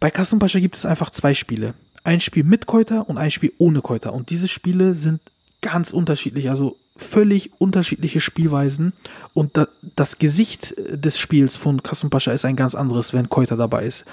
[0.00, 1.74] bei Kassenpascha gibt es einfach zwei Spiele.
[2.02, 4.14] Ein Spiel mit Keuter und ein Spiel ohne Keuter.
[4.14, 5.20] Und diese Spiele sind
[5.60, 8.94] ganz unterschiedlich, also völlig unterschiedliche Spielweisen.
[9.34, 13.84] Und da, das Gesicht des Spiels von Kassenpascha ist ein ganz anderes, wenn Keuter dabei
[13.84, 14.06] ist.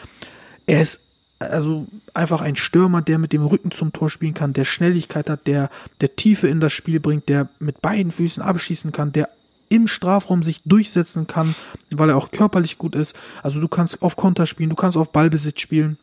[0.66, 1.00] Er ist
[1.40, 5.48] also einfach ein Stürmer, der mit dem Rücken zum Tor spielen kann, der Schnelligkeit hat,
[5.48, 5.70] der,
[6.02, 9.30] der Tiefe in das Spiel bringt, der mit beiden Füßen abschießen kann, der
[9.70, 11.56] im Strafraum sich durchsetzen kann,
[11.96, 13.16] weil er auch körperlich gut ist.
[13.44, 15.98] Also du kannst auf Konter spielen, du kannst auf Ballbesitz spielen.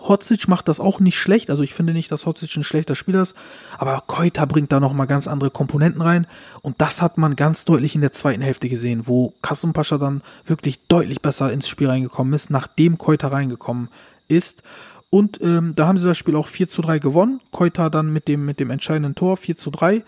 [0.00, 3.22] Hotzic macht das auch nicht schlecht, also ich finde nicht, dass Hotzic ein schlechter Spieler
[3.22, 3.36] ist,
[3.78, 6.26] aber Keuta bringt da nochmal ganz andere Komponenten rein
[6.62, 10.80] und das hat man ganz deutlich in der zweiten Hälfte gesehen, wo Kassenpascha dann wirklich
[10.88, 13.88] deutlich besser ins Spiel reingekommen ist, nachdem Keuta reingekommen
[14.28, 14.62] ist.
[15.10, 17.40] Und ähm, da haben sie das Spiel auch 4 zu 3 gewonnen.
[17.52, 20.02] Keuta dann mit dem, mit dem entscheidenden Tor 4 zu 3.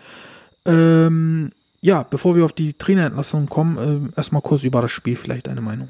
[0.64, 1.52] Ähm,
[1.87, 5.61] ja, bevor wir auf die Trainerentlassung kommen, äh, erstmal kurz über das Spiel vielleicht eine
[5.61, 5.88] Meinung.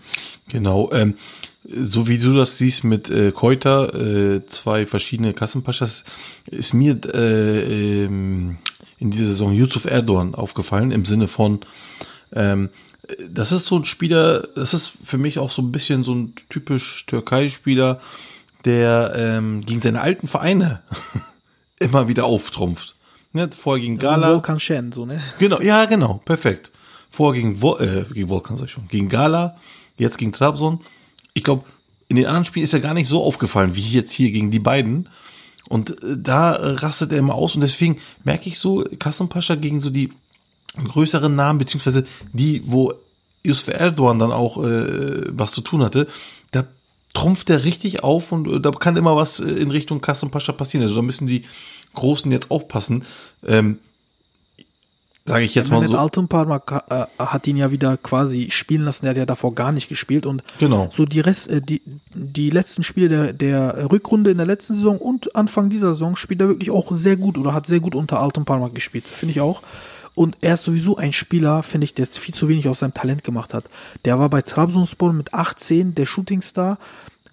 [0.51, 1.15] Genau, ähm,
[1.65, 6.05] so wie du das siehst mit äh, Keuter, äh, zwei verschiedene Kassenpaschas,
[6.51, 8.59] ist mir äh, ähm,
[8.99, 11.61] in dieser Saison Yusuf Erdogan aufgefallen, im Sinne von,
[12.35, 12.69] ähm,
[13.31, 16.35] das ist so ein Spieler, das ist für mich auch so ein bisschen so ein
[16.51, 18.01] typisch Türkei-Spieler,
[18.67, 20.83] der ähm, gegen seine alten Vereine
[21.81, 22.97] immer wieder auftrumpft.
[23.37, 24.31] Ne, vorher gegen Gala.
[24.31, 25.21] Volkan Shen, so, ne?
[25.39, 26.73] Genau, ja, genau, perfekt.
[27.11, 29.59] Vorher gegen, Wo äh, gegen Volkan, sag ich schon, gegen Gala,
[29.99, 30.81] jetzt gegen Trabzon.
[31.35, 31.65] Ich glaube,
[32.09, 34.59] in den anderen Spielen ist er gar nicht so aufgefallen, wie jetzt hier gegen die
[34.59, 35.11] beiden.
[35.69, 39.81] Und äh, da äh, rastet er immer aus und deswegen merke ich so, Kassenpascha gegen
[39.81, 40.15] so die
[40.83, 42.95] größeren Namen, beziehungsweise die, wo
[43.43, 46.07] Yusuf Erdogan dann auch äh, was zu tun hatte,
[46.53, 46.65] da
[47.13, 50.85] trumpft er richtig auf und äh, da kann immer was äh, in Richtung Kassenpascha passieren.
[50.85, 51.45] Also da müssen die
[51.97, 53.05] Großen jetzt aufpassen.
[53.44, 53.79] Ähm,
[55.29, 55.99] Sage ich jetzt mal Mehmet so.
[55.99, 59.07] Altunparmak äh, hat ihn ja wieder quasi spielen lassen.
[59.07, 60.88] Er hat ja davor gar nicht gespielt und Genau.
[60.92, 61.83] so die Rest, äh, die,
[62.15, 66.40] die letzten Spiele der, der Rückrunde in der letzten Saison und Anfang dieser Saison spielt
[66.42, 69.05] er wirklich auch sehr gut oder hat sehr gut unter Altunparmak gespielt.
[69.05, 69.63] Finde ich auch.
[70.15, 72.94] Und er ist sowieso ein Spieler, finde ich, der jetzt viel zu wenig aus seinem
[72.94, 73.65] Talent gemacht hat.
[74.05, 76.79] Der war bei Trabzonspor mit 18 der Shootingstar.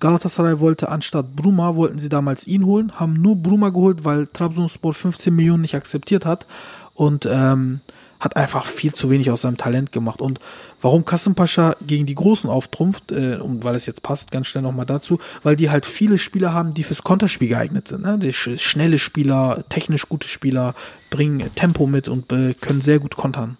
[0.04, 4.94] Galatasaray wollte anstatt Bruma, wollten sie damals ihn holen, haben nur Bruma geholt, weil Trabzonspor
[4.94, 6.46] 15 Millionen nicht akzeptiert hat
[6.94, 7.80] und ähm,
[8.20, 10.20] hat einfach viel zu wenig aus seinem Talent gemacht.
[10.20, 10.42] Und
[10.82, 14.86] warum Kassenpascha gegen die Großen auftrumpft, äh, und weil es jetzt passt, ganz schnell nochmal
[14.86, 18.04] dazu, weil die halt viele Spieler haben, die fürs Konterspiel geeignet sind.
[18.04, 18.20] Ne?
[18.20, 20.76] Die sch schnelle Spieler, technisch gute Spieler,
[21.12, 23.56] bringen Tempo mit und äh, können sehr gut kontern.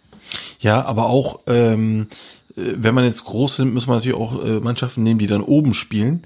[0.60, 2.08] Ja, aber auch, ähm,
[2.43, 5.42] äh, wenn man jetzt groß sind, muss man natürlich auch äh, Mannschaften nehmen, die dann
[5.42, 6.24] oben spielen.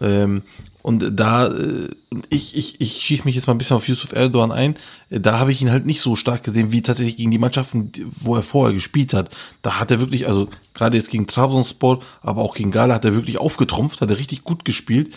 [0.00, 0.42] Ähm,
[0.82, 1.88] und da, äh,
[2.30, 4.76] ich, ich, ich schieße mich jetzt mal ein bisschen auf Yusuf Erdogan ein,
[5.10, 7.90] äh, da habe ich ihn halt nicht so stark gesehen, wie tatsächlich gegen die Mannschaften,
[8.10, 9.34] wo er vorher gespielt hat.
[9.62, 13.14] Da hat er wirklich, also gerade jetzt gegen Trabzonspor, aber auch gegen Gala hat er
[13.14, 15.14] wirklich aufgetrumpft, hat er richtig gut gespielt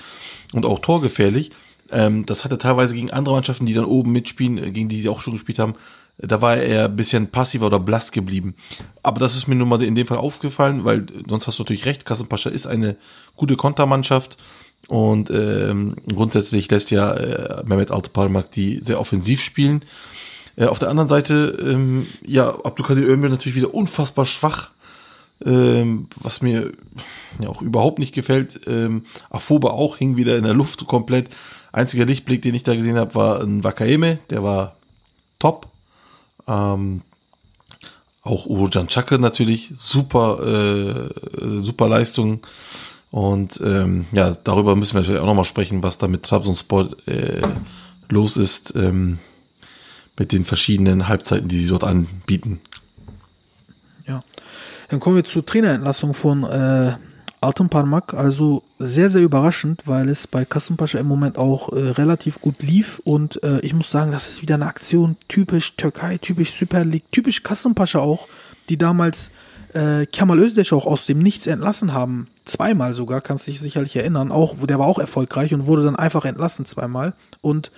[0.53, 1.51] und auch torgefährlich.
[1.91, 5.01] Ähm, das hat er teilweise gegen andere Mannschaften, die dann oben mitspielen, äh, gegen die
[5.01, 5.75] sie auch schon gespielt haben, äh,
[6.19, 8.55] da war er ein bisschen passiver oder blass geblieben.
[9.03, 11.85] Aber das ist mir nun mal in dem Fall aufgefallen, weil sonst hast du natürlich
[11.85, 12.97] recht, Kassenpascha ist eine
[13.35, 14.37] gute Kontermannschaft
[14.87, 19.85] und ähm, grundsätzlich lässt ja äh, Mehmet Altıparmak die sehr offensiv spielen.
[20.55, 24.71] Äh, auf der anderen Seite, ähm, ja, Abdulkadir Ömür natürlich wieder unfassbar schwach,
[25.45, 26.73] ähm, was mir
[27.39, 28.61] ja auch überhaupt nicht gefällt.
[28.67, 31.29] Ähm, Afoba auch hing wieder in der Luft komplett.
[31.71, 34.75] Einziger Lichtblick, den ich da gesehen habe, war ein Wakaeme, der war
[35.37, 35.69] top.
[36.49, 37.01] Ähm,
[38.23, 42.41] auch Urojan Chakre natürlich, super, äh, super Leistung.
[43.11, 47.41] Und ähm, ja, darüber müssen wir natürlich auch nochmal sprechen, was da mit Trabzonspor äh,
[48.09, 49.19] los ist, ähm,
[50.17, 52.59] mit den verschiedenen Halbzeiten, die sie dort anbieten.
[54.05, 54.21] Ja.
[54.89, 56.97] Dann kommen wir zur Trainerentlassung von äh,
[57.41, 58.13] Altunparmak.
[58.13, 63.01] Also sehr, sehr überraschend, weil es bei Kasımpaşa im Moment auch äh, relativ gut lief.
[63.05, 67.11] Und äh, ich muss sagen, das ist wieder eine Aktion typisch Türkei, typisch Super League,
[67.11, 68.27] typisch Kasımpaşa auch,
[68.69, 69.31] die damals
[69.73, 72.27] äh, Kemal Özdeş auch aus dem Nichts entlassen haben.
[72.45, 74.31] Zweimal sogar, kannst dich sicherlich erinnern.
[74.31, 77.13] Auch, der war auch erfolgreich und wurde dann einfach entlassen zweimal.
[77.41, 77.71] Und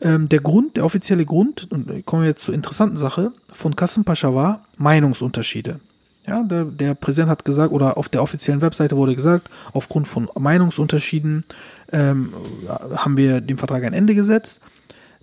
[0.00, 3.76] ähm, der Grund, der offizielle Grund, und äh, kommen wir jetzt zur interessanten Sache, von
[3.76, 5.80] Kassenpascha war Meinungsunterschiede.
[6.28, 10.28] Ja, der, der Präsident hat gesagt, oder auf der offiziellen Webseite wurde gesagt, aufgrund von
[10.38, 11.44] Meinungsunterschieden
[11.90, 12.34] ähm,
[12.68, 14.60] haben wir dem Vertrag ein Ende gesetzt.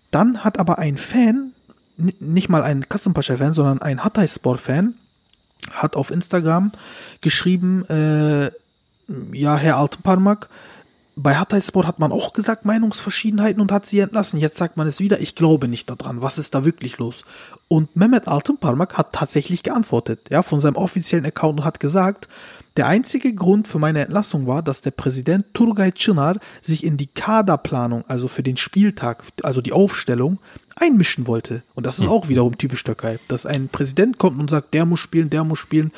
[0.09, 1.51] Dann hat aber ein Fan,
[1.97, 4.95] nicht mal ein Kassenpascha-Fan, sondern ein Hatay-Sport-Fan,
[5.71, 6.71] hat auf Instagram
[7.21, 8.49] geschrieben, äh,
[9.31, 10.49] ja, Herr Altenparmak,
[11.17, 14.39] bei Hataysport hat man auch gesagt Meinungsverschiedenheiten und hat sie entlassen.
[14.39, 16.21] Jetzt sagt man es wieder, ich glaube nicht daran.
[16.21, 17.23] Was ist da wirklich los?
[17.69, 22.27] Und Mehmet Altenparmak hat tatsächlich geantwortet, ja, von seinem offiziellen Account und hat gesagt,
[22.75, 27.07] der einzige Grund für meine Entlassung war, dass der Präsident Turgay Çınar sich in die
[27.07, 30.39] Kaderplanung, also für den Spieltag, also die Aufstellung,
[30.75, 31.63] einmischen wollte.
[31.73, 34.99] Und das ist auch wiederum typisch Türkei, dass ein Präsident kommt und sagt, der muss
[34.99, 35.93] spielen, der muss spielen.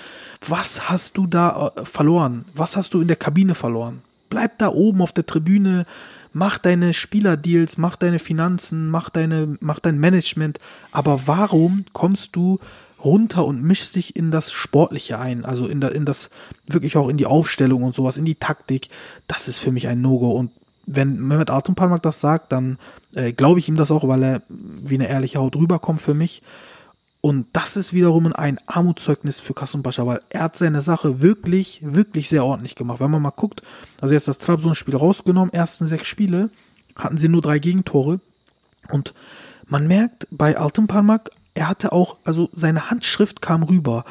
[0.47, 2.45] Was hast du da äh, verloren?
[2.53, 4.03] Was hast du in der Kabine verloren?
[4.29, 5.85] Bleib da oben auf der Tribüne,
[6.33, 10.59] mach deine Spielerdeals, mach deine Finanzen, mach deine, mach dein Management.
[10.91, 12.59] Aber warum kommst du
[13.03, 15.45] runter und mischst dich in das Sportliche ein?
[15.45, 16.29] Also in, da, in das,
[16.67, 18.89] wirklich auch in die Aufstellung und sowas, in die Taktik.
[19.27, 20.31] Das ist für mich ein No-Go.
[20.31, 20.51] Und
[20.85, 22.77] wenn Mehmet Altunparmak das sagt, dann
[23.13, 26.41] äh, glaube ich ihm das auch, weil er wie eine ehrliche Haut rüberkommt für mich.
[27.27, 32.29] Und das ist wiederum ein Armutszeugnis für Kassumpascha, weil er hat seine Sache wirklich, wirklich
[32.29, 33.01] sehr ordentlich gemacht.
[33.01, 33.63] Wenn man mal guckt,
[33.99, 36.49] also jetzt das Trabzon-Spiel rausgenommen, ersten sechs Spiele
[36.95, 38.21] hatten sie nur drei Gegentore.
[38.91, 39.13] Und
[39.67, 44.05] man merkt bei Altenparmak, er hatte auch, also seine Handschrift kam rüber.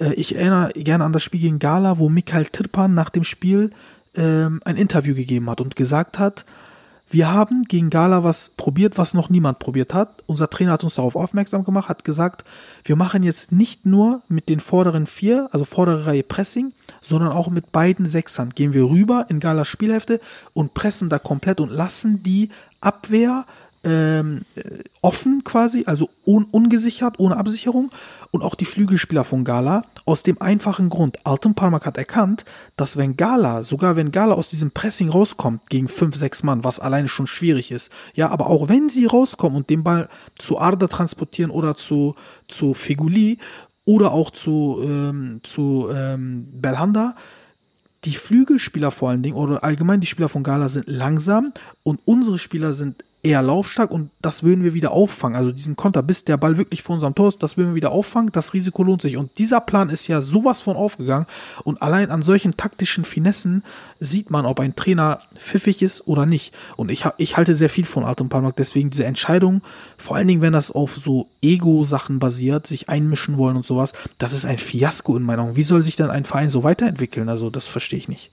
[0.00, 3.72] Äh, Ich erinnere gerne an das Spiel gegen Gala, wo Mikhail Tirpan nach dem Spiel
[4.14, 6.46] ähm, ein Interview gegeben hat und gesagt hat,
[7.10, 10.24] wir haben gegen Gala was probiert, was noch niemand probiert hat.
[10.26, 12.44] Unser Trainer hat uns darauf aufmerksam gemacht, hat gesagt,
[12.84, 17.48] wir machen jetzt nicht nur mit den vorderen vier, also vordere Reihe Pressing, sondern auch
[17.48, 18.50] mit beiden Sechsern.
[18.50, 20.20] Gehen wir rüber in Galas Spielhälfte
[20.54, 22.48] und pressen da komplett und lassen die
[22.80, 23.46] Abwehr
[23.84, 24.62] ähm, äh,
[25.02, 27.90] offen quasi, also un ungesichert, ohne Absicherung
[28.30, 31.18] und auch die Flügelspieler von Gala aus dem einfachen Grund.
[31.24, 32.44] Alton Parmak hat erkannt,
[32.76, 36.80] dass wenn Gala, sogar wenn Gala aus diesem Pressing rauskommt gegen fünf, sechs Mann, was
[36.80, 40.08] alleine schon schwierig ist, ja, aber auch wenn sie rauskommen und den Ball
[40.38, 42.16] zu Arda transportieren oder zu,
[42.48, 43.38] zu Feguli
[43.84, 47.14] oder auch zu, ähm, zu ähm, Belhanda,
[48.04, 52.38] die Flügelspieler vor allen Dingen oder allgemein die Spieler von Gala sind langsam und unsere
[52.38, 55.36] Spieler sind eher laufstark und das würden wir wieder auffangen.
[55.36, 57.90] Also diesen Konter, bis der Ball wirklich vor unserem Tor ist, das würden wir wieder
[57.90, 58.30] auffangen.
[58.32, 59.16] Das Risiko lohnt sich.
[59.16, 61.26] Und dieser Plan ist ja sowas von aufgegangen.
[61.64, 63.64] Und allein an solchen taktischen Finessen
[63.98, 66.54] sieht man, ob ein Trainer pfiffig ist oder nicht.
[66.76, 68.56] Und ich, ich halte sehr viel von Artem Palmark.
[68.56, 69.62] Deswegen diese Entscheidung,
[69.96, 74.34] vor allen Dingen, wenn das auf so Ego-Sachen basiert, sich einmischen wollen und sowas, das
[74.34, 75.56] ist ein Fiasko in meiner Meinung.
[75.56, 77.28] Wie soll sich denn ein Verein so weiterentwickeln?
[77.28, 78.30] Also das verstehe ich nicht.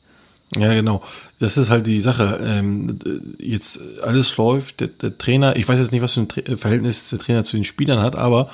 [0.57, 1.01] Ja, genau.
[1.39, 2.39] Das ist halt die Sache.
[2.43, 2.99] Ähm,
[3.37, 7.09] jetzt alles läuft, der, der, Trainer, ich weiß jetzt nicht, was für ein Tra Verhältnis
[7.09, 8.49] der Trainer zu den Spielern hat, aber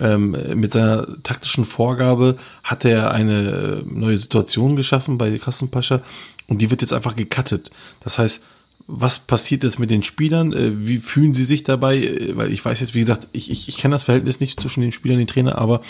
[0.00, 6.00] ähm, mit seiner taktischen Vorgabe hat er eine neue Situation geschaffen bei Kassenpascha
[6.48, 7.70] und die wird jetzt einfach gecuttet.
[8.00, 8.44] Das heißt,
[8.88, 10.52] was passiert jetzt mit den Spielern?
[10.52, 11.98] Äh, wie fühlen sie sich dabei?
[11.98, 14.80] Äh, weil ich weiß jetzt, wie gesagt, ich, ich, ich kenne das Verhältnis nicht zwischen
[14.80, 15.82] den Spielern und den Trainer, aber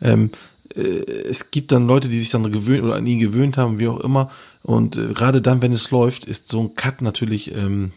[0.00, 3.78] ähm, äh, es gibt dann Leute, die sich dann gewöhnt oder an ihn gewöhnt haben,
[3.78, 4.30] wie auch immer.
[4.62, 7.92] Und äh, gerade dann, wenn es läuft, ist so ein Cut natürlich, ähm,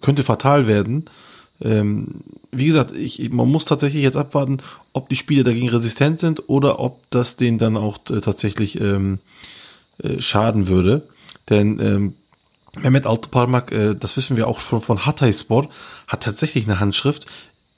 [0.00, 1.06] könnte fatal werden.
[1.60, 4.58] Ähm, wie gesagt, ich, man muss tatsächlich jetzt abwarten,
[4.92, 9.18] ob die Spieler dagegen resistent sind oder ob das denen dann auch äh, tatsächlich ähm,
[10.02, 11.08] äh, schaden würde.
[11.48, 12.14] Denn ähm,
[12.82, 15.68] Mehmet Altıparmak, äh, das wissen wir auch schon von Hatay Sport,
[16.06, 17.26] hat tatsächlich eine Handschrift.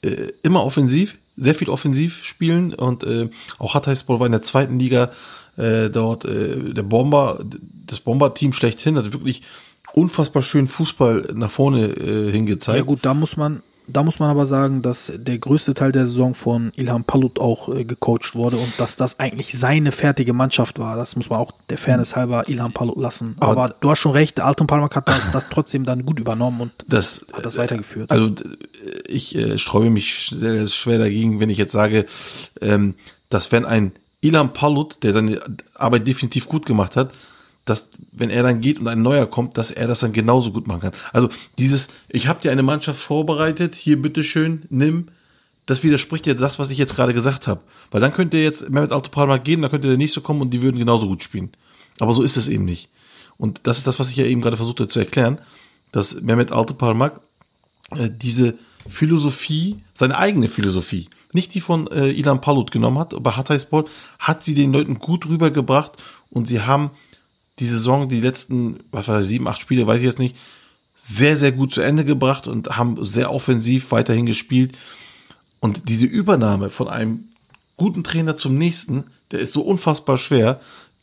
[0.02, 3.28] Äh, immer offensiv, sehr viel offensiv spielen und äh,
[3.58, 5.10] auch Hatayspor war in der zweiten Liga
[5.56, 7.38] äh, dort äh, der Bomber,
[7.86, 9.42] das Bomber-Team schlechthin, hat wirklich
[9.94, 12.78] unfassbar schön Fußball nach vorne äh, hingezeigt.
[12.78, 16.06] Ja gut, da muss man da muss man aber sagen, dass der größte Teil der
[16.06, 20.78] Saison von Ilham Palut auch äh, gecoacht wurde und dass das eigentlich seine fertige Mannschaft
[20.78, 20.96] war.
[20.96, 23.36] Das muss man auch der Fairness halber Ilham Palut lassen.
[23.40, 26.60] Aber, aber du hast schon recht, Alton Palmak hat das, das, trotzdem dann gut übernommen
[26.60, 28.10] und das, hat das weitergeführt.
[28.10, 28.30] Also
[29.06, 30.32] ich äh, sträube mich
[30.66, 32.06] schwer dagegen, wenn ich jetzt sage,
[32.60, 32.94] ähm,
[33.28, 35.40] dass wenn ein Ilham Palut, der seine
[35.74, 37.12] Arbeit definitiv gut gemacht hat,
[37.66, 40.66] dass wenn er dann geht und ein neuer kommt, dass er das dann genauso gut
[40.66, 40.92] machen kann.
[41.12, 45.08] Also dieses, ich habe dir eine Mannschaft vorbereitet, hier bitteschön, nimm,
[45.66, 47.60] das widerspricht ja das, was ich jetzt gerade gesagt habe.
[47.90, 50.78] Weil dann könnte jetzt Mehmet Altopalma gehen, dann könnte der nächste kommen und die würden
[50.78, 51.50] genauso gut spielen.
[51.98, 52.88] Aber so ist es eben nicht.
[53.36, 55.40] Und das ist das, was ich ja eben gerade versuchte zu erklären,
[55.90, 57.20] dass Mehmet Altıparmak
[57.90, 58.54] äh, diese
[58.88, 63.86] Philosophie, seine eigene Philosophie, nicht die von äh, Ilan Palut genommen hat, aber Hatayspor
[64.20, 65.92] hat sie den Leuten gut rübergebracht
[66.30, 66.90] und sie haben
[67.58, 70.36] die Saison, die letzten, was war das, sieben, acht Spiele, weiß ich jetzt nicht,
[70.98, 74.76] sehr, sehr gut zu Ende gebracht und haben sehr offensiv weiterhin gespielt.
[75.60, 77.24] Und diese Übernahme von einem
[77.76, 80.60] guten Trainer zum nächsten, der ist so unfassbar schwer.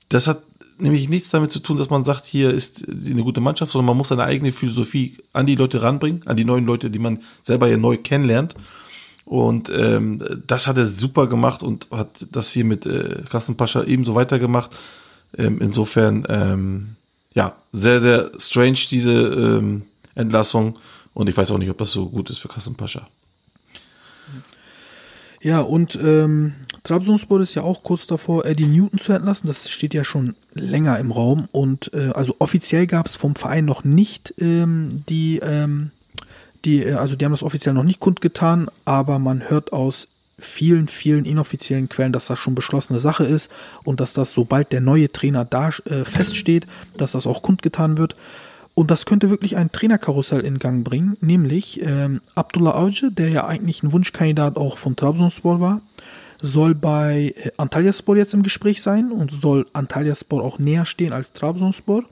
[0.10, 0.43] Das hat
[0.78, 3.97] nämlich nichts damit zu tun, dass man sagt, hier ist eine gute Mannschaft, sondern man
[3.97, 7.68] muss seine eigene Philosophie an die Leute ranbringen, an die neuen Leute, die man selber
[7.68, 8.56] ja neu kennenlernt.
[9.26, 13.84] Und ähm, das hat er super gemacht und hat das hier mit äh, Carsten Pascha
[13.84, 14.72] ebenso weitergemacht.
[15.38, 16.95] Ähm, insofern, ähm,
[17.34, 19.84] ja, sehr, sehr strange diese ähm,
[20.15, 20.77] Entlassung.
[21.13, 23.07] Und ich weiß auch nicht, ob das so gut ist für Kasim Pascha.
[25.41, 26.53] Ja, und ähm,
[26.84, 29.47] Trabzonspor ist ja auch kurz davor, Eddie Newton zu entlassen.
[29.47, 31.49] Das steht ja schon länger im Raum.
[31.51, 35.91] Und äh, also offiziell gab es vom Verein noch nicht ähm, die, ähm,
[36.63, 40.07] die, äh, also die haben das offiziell noch nicht kundgetan, aber man hört aus
[40.39, 43.51] vielen, vielen inoffiziellen Quellen, dass das schon beschlossene Sache ist
[43.84, 46.65] und dass das, sobald der neue Trainer da äh, feststeht,
[46.97, 48.15] dass das auch kundgetan wird.
[48.75, 53.45] Und das könnte wirklich ein Trainerkarussell in Gang bringen, nämlich ähm, Abdullah Avcı, der ja
[53.45, 55.81] eigentlich ein Wunschkandidat auch von Trabzonspor war,
[56.41, 61.34] soll bei äh, Antalyaspor jetzt im Gespräch sein und soll Antalyaspor auch näher stehen als
[61.34, 62.03] Trabzonspor,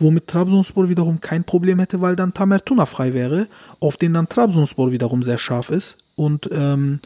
[0.00, 3.46] womit Trabzonspor wiederum kein Problem hätte, weil dann Tamer Tuna frei wäre,
[3.78, 6.98] auf den dann Trabzonspor wiederum sehr scharf ist und ähm,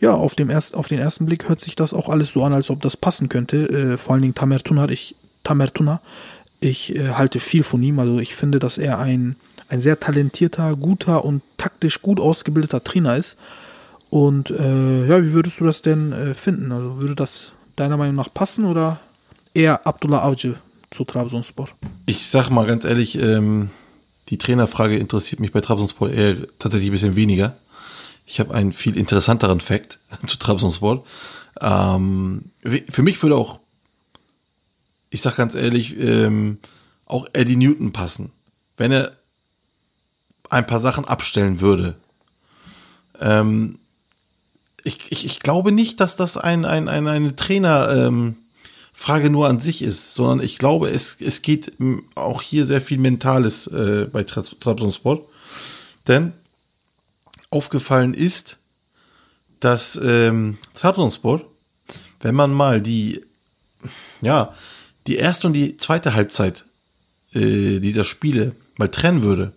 [0.00, 2.52] ja, auf, dem erst, auf den ersten Blick hört sich das auch alles so an,
[2.52, 3.68] als ob das passen könnte.
[3.68, 6.00] Äh, vor allen Dingen Tamer Tuna, ich, Tamer Tuna,
[6.60, 7.98] ich äh, halte viel von ihm.
[7.98, 9.36] Also ich finde, dass er ein,
[9.68, 13.36] ein sehr talentierter, guter und taktisch gut ausgebildeter Trainer ist.
[14.10, 16.72] Und äh, ja, wie würdest du das denn äh, finden?
[16.72, 19.00] Also würde das deiner Meinung nach passen oder
[19.54, 20.54] eher Abdullah Avcı
[20.90, 21.68] zu Trabzonspor?
[22.06, 23.70] Ich sag mal ganz ehrlich, ähm,
[24.28, 27.54] die Trainerfrage interessiert mich bei Trabzonspor eher tatsächlich ein bisschen weniger.
[28.28, 31.04] Ich habe einen viel interessanteren Fact zu Trabzonspor.
[31.60, 33.58] Ähm, für mich würde auch,
[35.08, 36.58] ich sag ganz ehrlich, ähm,
[37.06, 38.30] auch Eddie Newton passen,
[38.76, 39.12] wenn er
[40.50, 41.94] ein paar Sachen abstellen würde.
[43.18, 43.78] Ähm,
[44.84, 48.36] ich, ich, ich glaube nicht, dass das ein, ein, ein, eine Trainerfrage
[49.26, 51.72] ähm, nur an sich ist, sondern ich glaube, es, es geht
[52.14, 55.24] auch hier sehr viel Mentales äh, bei Trabzonspor.
[56.06, 56.34] Denn
[57.50, 58.58] aufgefallen ist,
[59.60, 61.44] dass ähm, Trabzonspor,
[62.20, 63.22] wenn man mal die,
[64.20, 64.54] ja,
[65.06, 66.64] die erste und die zweite Halbzeit
[67.34, 69.52] äh, dieser Spiele mal trennen würde.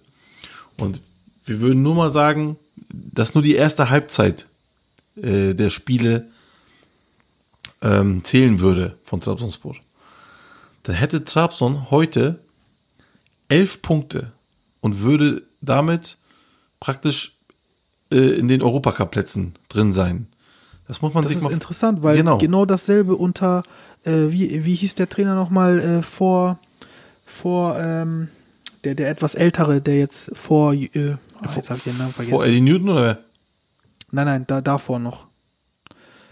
[0.78, 1.02] Und
[1.46, 2.58] wir würden nur mal sagen,
[2.90, 4.46] dass nur die erste Halbzeit
[5.16, 6.28] äh, der Spiele
[7.82, 9.76] ähm, zählen würde von Trabzonspor,
[10.84, 12.40] dann hätte Trabzon heute
[13.50, 14.32] elf Punkte
[14.80, 16.18] und würde damit
[16.80, 17.36] praktisch
[18.12, 20.28] äh, in den Europacup-Plätzen drin sein.
[20.88, 22.38] Das muss man Das sich ist mal interessant, weil Genau.
[22.38, 23.64] genau, dasselbe unter,
[24.04, 26.60] äh, wie, wie hieß der Trainer nochmal äh, vor,
[27.26, 28.28] vor ähm,
[28.84, 32.36] der, der etwas ältere, der jetzt vor, äh, oh, jetzt habe ich den Namen vergessen.
[32.36, 33.18] vor Eddie Newton oder wer?
[34.12, 35.28] nein, nein, da, davor noch.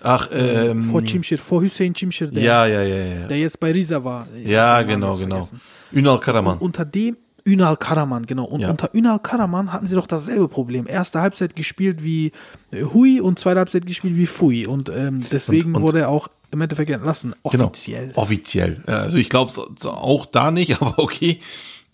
[0.02, 3.28] Ach, ähm, vor Cimşir, vor Hüseyin Cimşir, der, ja, ja, ja, ja.
[3.28, 4.22] der jetzt bei Risa war.
[4.22, 5.48] Hab Ja, genau, genau.
[5.92, 6.54] Ünal Karaman.
[6.58, 7.18] Und unter dem
[7.52, 8.46] Ünal Karaman, genau.
[8.46, 8.70] Und Ja.
[8.70, 10.86] unter Ünal Karaman hatten sie doch dasselbe Problem.
[10.88, 12.32] Erste Halbzeit gespielt wie
[12.72, 14.68] äh, Hui und zweite Halbzeit gespielt wie Fui.
[14.68, 17.36] Und ähm, deswegen Und- und- wurde er auch im Endeffekt entlassen.
[17.52, 17.66] Genau.
[17.66, 18.12] Offiziell.
[18.16, 18.84] Offiziell.
[18.88, 21.40] Ja, Also ich glaube es auch da nicht, aber okay.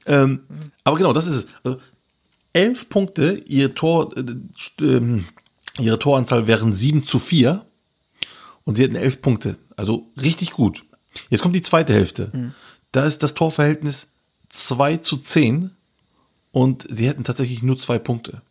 [0.06, 0.42] Ähm,
[0.84, 1.48] aber genau, das ist es.
[1.64, 1.78] Also,
[2.54, 4.24] elf Punkte, ihr Tor, äh,
[4.84, 5.26] ähm,
[5.80, 7.66] ihre Toranzahl wären 7 zu 4
[8.64, 9.58] und sie hätten elf Punkte.
[9.76, 10.84] Also richtig gut.
[11.30, 12.54] Jetzt kommt die zweite Hälfte.
[12.92, 14.08] Da ist das Torverhältnis
[14.50, 15.72] 2 zu 10
[16.52, 18.42] und sie hätten tatsächlich nur zwei Punkte.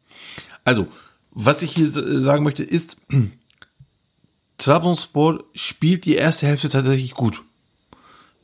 [0.64, 0.86] Also,
[1.30, 2.98] was ich hier sagen möchte, ist,
[4.58, 7.42] Trabzonspor spielt die erste Hälfte tatsächlich gut.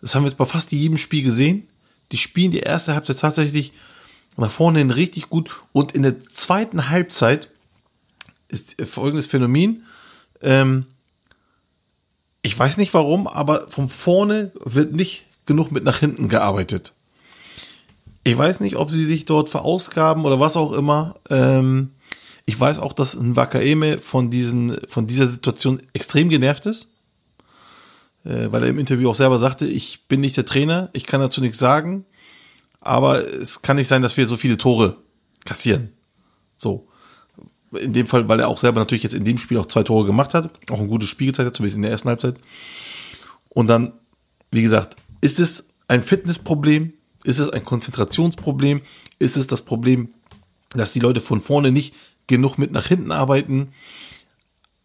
[0.00, 1.68] Das haben wir jetzt bei fast jedem Spiel gesehen.
[2.12, 3.72] Die spielen die erste Halbzeit tatsächlich
[4.36, 5.50] nach vorne hin richtig gut.
[5.72, 7.48] Und in der zweiten Halbzeit
[8.48, 9.84] ist folgendes Phänomen.
[10.40, 10.86] Ähm,
[12.42, 16.94] ich weiß nicht warum, aber von vorne wird nicht genug mit nach hinten gearbeitet.
[18.24, 21.16] Ich weiß nicht, ob sie sich dort verausgaben oder was auch immer.
[21.30, 21.92] Ähm,
[22.44, 26.92] ich weiß auch, dass ein Wakaeme von, diesen, von dieser Situation extrem genervt ist,
[28.24, 31.20] äh, weil er im Interview auch selber sagte, ich bin nicht der Trainer, ich kann
[31.20, 32.04] dazu nichts sagen,
[32.80, 34.96] aber es kann nicht sein, dass wir so viele Tore
[35.44, 35.92] kassieren.
[36.58, 36.88] So.
[37.72, 40.04] In dem Fall, weil er auch selber natürlich jetzt in dem Spiel auch zwei Tore
[40.04, 42.36] gemacht hat, auch ein gutes Spiel gezeigt hat, zumindest in der ersten Halbzeit.
[43.48, 43.92] Und dann,
[44.50, 46.94] wie gesagt, ist es ein Fitnessproblem?
[47.24, 48.80] Ist es ein Konzentrationsproblem?
[49.18, 50.10] Ist es das Problem,
[50.70, 51.94] dass die Leute von vorne nicht
[52.26, 53.68] genug mit nach hinten arbeiten?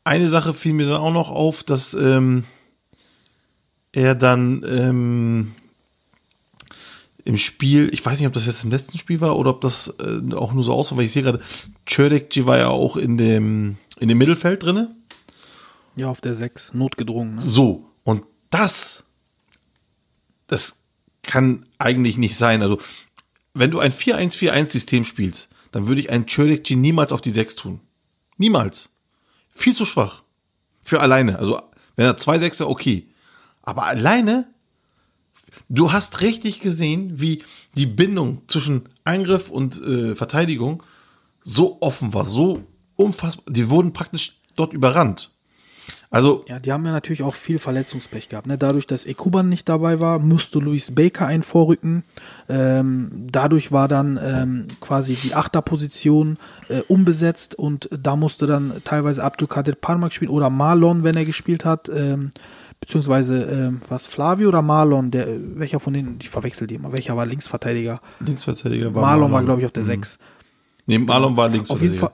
[0.04, 2.44] Eine Sache fiel mir dann auch noch auf, dass ähm,
[3.92, 5.56] er dann ähm,
[7.24, 9.96] im Spiel, ich weiß nicht, ob das jetzt im letzten Spiel war oder ob das
[10.00, 11.42] äh, auch nur so aussah, weil ich sehe gerade,
[11.86, 14.96] Czerdekci war ja auch in dem, in dem Mittelfeld drinne.
[15.96, 17.36] Ja, auf der 6, notgedrungen.
[17.36, 17.42] Ne?
[17.42, 19.04] So, und das,
[20.48, 20.82] das
[21.26, 22.62] kann eigentlich nicht sein.
[22.62, 22.80] Also,
[23.54, 27.80] wenn du ein 4-1-4-1-System spielst, dann würde ich einen Czerdekci niemals auf die 6 tun.
[28.38, 28.90] Niemals.
[29.52, 30.24] Viel zu schwach.
[30.84, 31.40] Für alleine.
[31.40, 31.62] Also,
[31.96, 33.08] wenn er zwei Sechser, okay.
[33.62, 34.48] Aber alleine,
[35.70, 37.44] du hast richtig gesehen, wie
[37.76, 40.84] die Bindung zwischen Angriff und äh, Verteidigung
[41.44, 42.64] so offen war, so
[42.96, 43.54] unfassbar.
[43.54, 45.32] Die wurden praktisch dort überrannt.
[46.16, 48.48] Also, Ja, die haben ja natürlich auch viel Verletzungspech gehabt.
[48.48, 48.58] Ne?
[48.58, 52.06] Dadurch, dass Ekuban nicht dabei war, musste Luis Baker einen vorrücken.
[52.48, 56.38] Ähm, dadurch war dann ähm, quasi die Achterposition
[56.70, 61.66] äh, unbesetzt und da musste dann teilweise Abdulkadir Parmak spielen oder Marlon, wenn er gespielt
[61.66, 61.90] hat.
[61.94, 62.32] Ähm,
[62.80, 67.18] beziehungsweise ähm, was Flavio oder Marlon, der welcher von denen, ich verwechsel die immer, welcher
[67.18, 68.00] war Linksverteidiger?
[68.22, 70.18] Linksverteidiger war Marlon, war, glaube ich, auf der 6.
[70.86, 72.00] Nee, Marlon war Auf jeden Linksverteidiger.
[72.00, 72.12] Fall.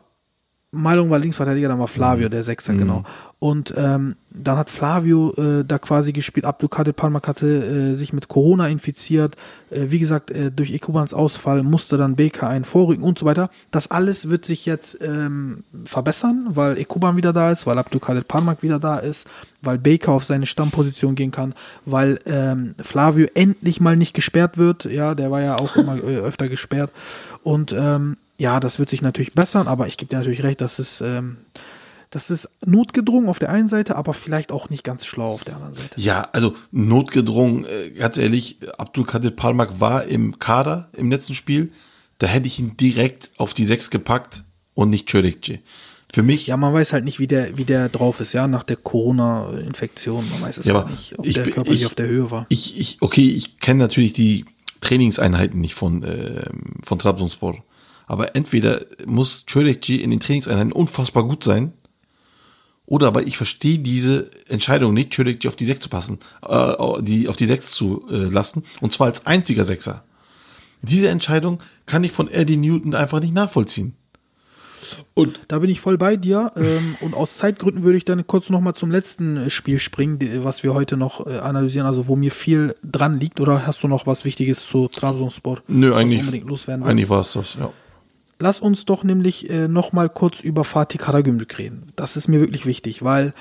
[0.74, 2.32] Marlon war Linksverteidiger, dann war Flavio Mhm.
[2.32, 3.03] der Sechser, genau.
[3.39, 6.45] Und ähm, dann hat Flavio äh, da quasi gespielt.
[6.45, 7.47] Abdulkadir Palmak hatte
[7.91, 9.36] äh, sich mit Corona infiziert.
[9.69, 13.49] Äh, wie gesagt, äh, durch Ekubans Ausfall musste dann BK einen vorrücken und so weiter.
[13.72, 18.63] Das alles wird sich jetzt ähm, verbessern, weil Ekuban wieder da ist, weil Abdulkadir Palmak
[18.63, 19.28] wieder da ist,
[19.61, 21.53] weil Baker auf seine Stammposition gehen kann,
[21.86, 24.86] weil ähm, Flavio endlich mal nicht gesperrt wird.
[24.86, 26.91] Ja, der war ja auch immer äh, öfter gesperrt.
[27.43, 30.79] Und ähm, ja, das wird sich natürlich bessern, aber ich gebe dir natürlich recht, dass
[30.79, 31.37] es, ähm,
[32.09, 35.55] das ist notgedrungen auf der einen Seite, aber vielleicht auch nicht ganz schlau auf der
[35.57, 35.99] anderen Seite.
[36.01, 41.71] Ja, also notgedrungen, äh, ganz ehrlich, Abdul Kadir Palmak war im Kader im letzten Spiel.
[42.17, 45.59] Da hätte ich ihn direkt auf die 6 gepackt und nicht Çörekçi.
[46.13, 48.63] Für mich, Ja, man weiß halt nicht, wie der, wie der drauf ist, ja, nach
[48.65, 50.25] der Corona-Infektion.
[50.31, 52.45] Man weiß es Ja, halt nicht, ob ich der körperlich ich- auf der Höhe war.
[52.49, 54.45] ich, ich, okay, ich kenne natürlich die
[54.81, 56.43] Trainingseinheiten nicht von, äh,
[56.83, 57.63] von Trabzonspor.
[58.08, 61.74] Aber entweder muss Çörekçi in den Trainingseinheiten unfassbar gut sein,
[62.86, 67.30] oder aber ich verstehe diese Entscheidung nicht, Çörekçi auf die 6 zu passen, äh, die,
[67.30, 70.04] auf die 6 zu äh, lassen, und zwar als einziger Sechser.
[70.82, 73.95] Diese Entscheidung kann ich von Eddie Newton einfach nicht nachvollziehen.
[75.14, 76.52] Und Da bin ich voll bei dir.
[76.56, 80.20] Ähm, und aus Zeitgründen würde ich dann kurz noch mal zum letzten äh, Spiel springen,
[80.43, 83.39] was wir heute noch äh, analysieren, also wo mir viel dran liegt.
[83.39, 85.62] Oder hast du noch was Wichtiges zu Trabzonspor?
[85.68, 86.91] nö, eigentlich, unbedingt loswerden willst?
[86.91, 87.72] eigentlich war es das, ja.
[88.41, 91.91] Lass uns doch nämlich äh, noch mal kurz über Fatih Karagümrük reden.
[91.95, 93.33] Das ist mir wirklich wichtig, weil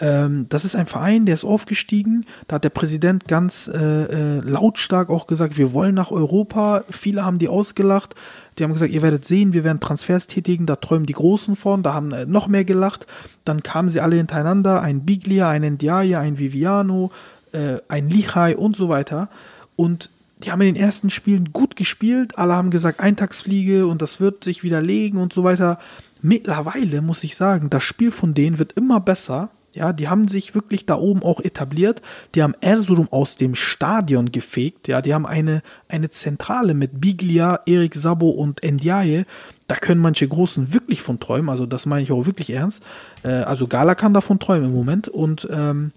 [0.00, 2.24] ähm, das ist ein Verein, der ist aufgestiegen.
[2.48, 6.84] Da hat der Präsident ganz äh, äh, lautstark auch gesagt, wir wollen nach Europa.
[6.90, 8.14] Viele haben die ausgelacht.
[8.58, 10.66] Die haben gesagt, ihr werdet sehen, wir werden Transfers tätigen.
[10.66, 11.82] Da träumen die Großen von.
[11.82, 13.06] Da haben äh, noch mehr gelacht.
[13.44, 14.80] Dann kamen sie alle hintereinander.
[14.80, 17.10] Ein Biglia, ein Ndiaye, ein Viviano,
[17.52, 19.28] äh, ein Lichai und so weiter.
[19.76, 20.10] Und
[20.40, 22.38] die haben in den ersten Spielen gut gespielt.
[22.38, 25.78] Alle haben gesagt, Eintagsfliege und das wird sich widerlegen und so weiter.
[26.22, 29.50] Mittlerweile muss ich sagen, das Spiel von denen wird immer besser.
[29.72, 32.02] Ja, die haben sich wirklich da oben auch etabliert.
[32.34, 34.88] Die haben Erzurum aus dem Stadion gefegt.
[34.88, 39.26] Ja, die haben eine, eine Zentrale mit Biglia, Erik Sabo und Ndiaye.
[39.68, 41.50] Da können manche Großen wirklich von träumen.
[41.50, 42.82] Also das meine ich auch wirklich ernst.
[43.22, 45.06] Äh, also Gala kann davon träumen im Moment.
[45.06, 45.92] Und ähm,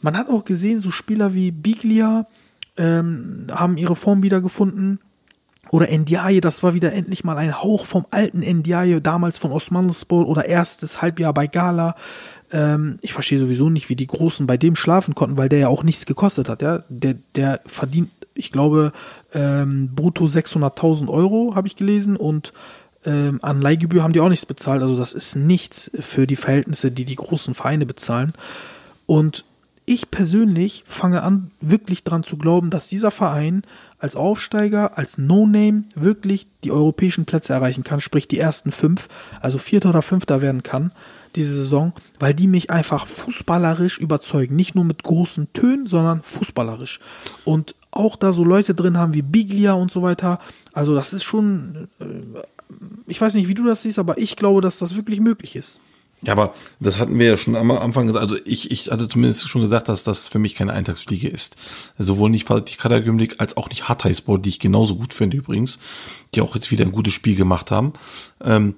[0.00, 2.26] man hat auch gesehen, so Spieler wie Biglia
[2.76, 5.00] ähm, haben ihre Form wiedergefunden.
[5.70, 10.28] Oder Ndiaye, das war wieder endlich mal ein Hauch vom alten Ndiaye, damals von Osmanlıspor
[10.28, 11.96] oder erstes Halbjahr bei Gala.
[12.52, 15.68] Ähm, ich verstehe sowieso nicht, wie die Großen bei dem schlafen konnten, weil der ja
[15.68, 16.62] auch nichts gekostet hat.
[16.62, 18.92] Ja, der, der verdient, ich glaube,
[19.34, 22.52] ähm, brutto 600.000 Euro, habe ich gelesen, und
[23.04, 24.82] ähm, an Leihgebühr haben die auch nichts bezahlt.
[24.82, 28.34] Also das ist nichts für die Verhältnisse, die die großen Vereine bezahlen.
[29.06, 29.44] Und
[29.86, 33.62] ich persönlich fange an, wirklich dran zu glauben, dass dieser Verein
[33.98, 39.08] als Aufsteiger, als No-Name wirklich die europäischen Plätze erreichen kann, sprich die ersten fünf,
[39.40, 40.92] also vierter oder fünfter werden kann
[41.36, 44.56] diese Saison, weil die mich einfach fußballerisch überzeugen.
[44.56, 46.98] Nicht nur mit großen Tönen, sondern fußballerisch.
[47.44, 50.40] Und auch da so Leute drin haben wie Biglia und so weiter.
[50.72, 52.04] Also das ist schon, äh,
[53.06, 55.78] ich weiß nicht, wie du das siehst, aber ich glaube, dass das wirklich möglich ist.
[56.22, 58.22] Ja, aber das hatten wir ja schon am Anfang gesagt.
[58.22, 61.56] Also ich, ich hatte zumindest schon gesagt, dass das für mich keine Eintagsfliege ist.
[61.98, 65.78] Sowohl nicht Fatih Karagümrük als auch nicht Hatayspor, die ich genauso gut finde übrigens,
[66.34, 67.92] die auch jetzt wieder ein gutes Spiel gemacht haben.
[68.42, 68.76] Ähm,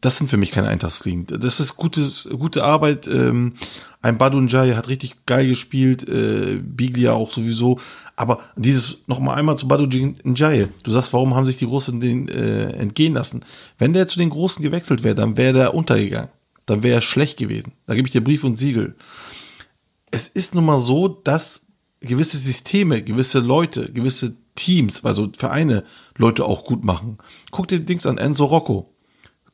[0.00, 1.26] das sind für mich keine Eintagsfliegen.
[1.26, 3.08] Das ist gutes, gute Arbeit.
[3.08, 3.54] Ähm,
[4.02, 7.80] ein Badunjai hat richtig geil gespielt, äh, Biglia auch sowieso.
[8.14, 10.68] Aber dieses noch mal einmal zu Badunjai.
[10.82, 13.44] Du sagst, warum haben sich die Großen den äh, entgehen lassen?
[13.78, 16.28] Wenn der zu den Großen gewechselt wäre, dann wäre der untergegangen
[16.66, 17.72] dann wäre er schlecht gewesen.
[17.86, 18.96] Da gebe ich dir Brief und Siegel.
[20.10, 21.66] Es ist nun mal so, dass
[22.00, 25.84] gewisse Systeme, gewisse Leute, gewisse Teams, also Vereine,
[26.16, 27.18] Leute auch gut machen.
[27.50, 28.94] Guck dir Dings an, Enzo Rocco.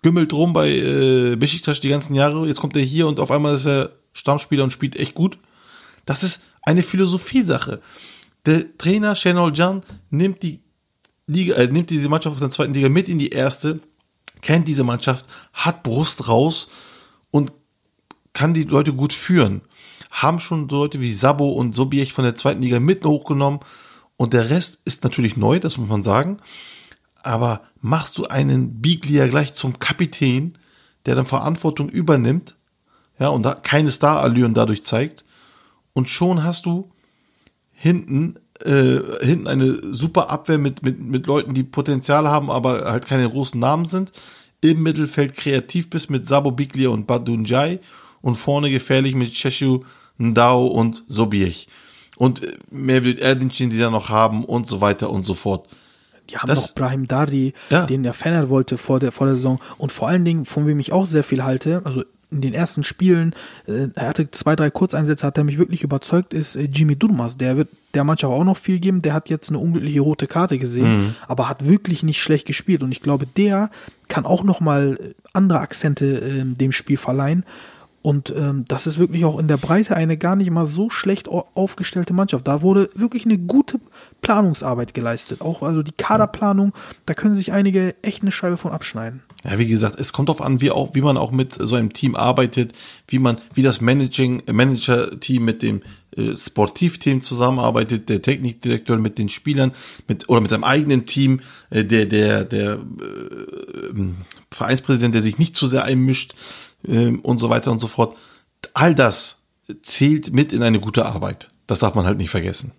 [0.03, 3.55] Gümmelt rum bei äh, Besiktas die ganzen Jahre, jetzt kommt er hier und auf einmal
[3.55, 5.39] ist er Stammspieler und spielt echt gut.
[6.07, 7.81] Das ist eine Philosophiesache.
[8.47, 10.61] Der Trainer Shenol Jan nimmt die
[11.27, 13.81] Liga, äh, nimmt diese Mannschaft aus der zweiten Liga mit in die erste,
[14.41, 16.71] kennt diese Mannschaft, hat Brust raus,
[17.31, 17.53] und
[18.33, 19.63] kann die Leute gut führen.
[20.11, 23.61] Haben schon Leute wie Sabo und Sobiech von der zweiten Liga mit hochgenommen
[24.17, 26.39] und der Rest ist natürlich neu, das muss man sagen.
[27.23, 30.59] Aber machst du einen Biglia gleich zum Kapitän,
[31.07, 32.57] der dann Verantwortung übernimmt,
[33.19, 35.25] ja, und da keine Starallüren dadurch zeigt,
[35.93, 36.91] und schon hast du
[37.73, 43.07] hinten äh, hinten eine super Abwehr mit, mit, mit Leuten, die Potenzial haben, aber halt
[43.07, 44.13] keine großen Namen sind
[44.61, 47.81] im Mittelfeld kreativ bist mit Sabo Biglia und Badunjai
[48.21, 49.85] und vorne gefährlich mit Cheshu,
[50.19, 51.69] Ndao und Sobiech.
[52.17, 55.69] Und äh, Mevlut Erdinçin, die da noch haben und so weiter und so fort.
[56.29, 57.87] Die haben das, noch Brahim Dari, ja.
[57.87, 59.59] den der Fener wollte vor der, vor der Saison.
[59.79, 62.85] Und vor allen Dingen, von wem ich auch sehr viel halte, also in den ersten
[62.85, 63.35] Spielen,
[63.67, 67.37] äh, er hatte zwei, drei Kurzeinsätze, hat er mich wirklich überzeugt, ist äh, Jimmy Durmas.
[67.37, 69.03] Der wird der Mannschaft auch noch viel geben.
[69.03, 71.15] Der hat jetzt eine unglückliche rote Karte gesehen, mhm.
[71.27, 72.83] aber hat wirklich nicht schlecht gespielt.
[72.83, 73.71] Und ich glaube, der
[74.09, 77.45] kann auch noch mal andere Akzente äh, dem Spiel verleihen.
[78.03, 81.29] Und ähm, das ist wirklich auch in der Breite eine gar nicht mal so schlecht
[81.29, 82.49] aufgestellte Mannschaft.
[82.49, 83.79] Da wurde wirklich eine gute
[84.23, 85.43] Planungsarbeit geleistet.
[85.43, 86.73] Auch also die Kaderplanung,
[87.05, 89.23] da können sich einige echt eine Scheibe von abschneiden.
[89.45, 91.93] Ja, wie gesagt, es kommt darauf an, wie auch, wie man auch mit so einem
[91.93, 92.73] Team arbeitet,
[93.09, 95.81] wie man, wie das Managing, Manager-Team mit dem
[96.17, 99.73] äh, Sportivteam zusammenarbeitet, der Technikdirektor mit den Spielern,
[100.09, 103.95] mit oder mit seinem eigenen Team, äh, der der der äh,
[104.51, 106.35] Vereinspräsident, der sich nicht zu sehr einmischt
[106.87, 108.17] äh, und so weiter und so fort.
[108.75, 109.43] All das
[109.83, 111.51] zählt mit in eine gute Arbeit.
[111.67, 112.73] Das darf man halt nicht vergessen.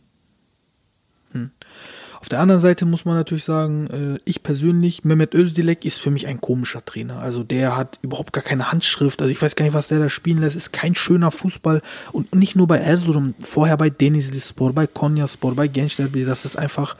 [2.22, 6.12] Auf der anderen Seite muss man natürlich sagen, äh, ich persönlich, Mehmet Özdilek ist für
[6.12, 7.20] mich ein komischer Trainer.
[7.20, 9.24] Also der hat überhaupt gar keine Handschrift.
[9.24, 10.56] Also ich weiß gar nicht, was der da spielen lässt.
[10.56, 11.82] Ist kein schöner Fußball.
[12.12, 16.26] Und nicht nur bei Erzurum, vorher bei Denizlispor, bei Konyaspor, bei Gençlerbirliği.
[16.26, 16.96] Das ist einfach,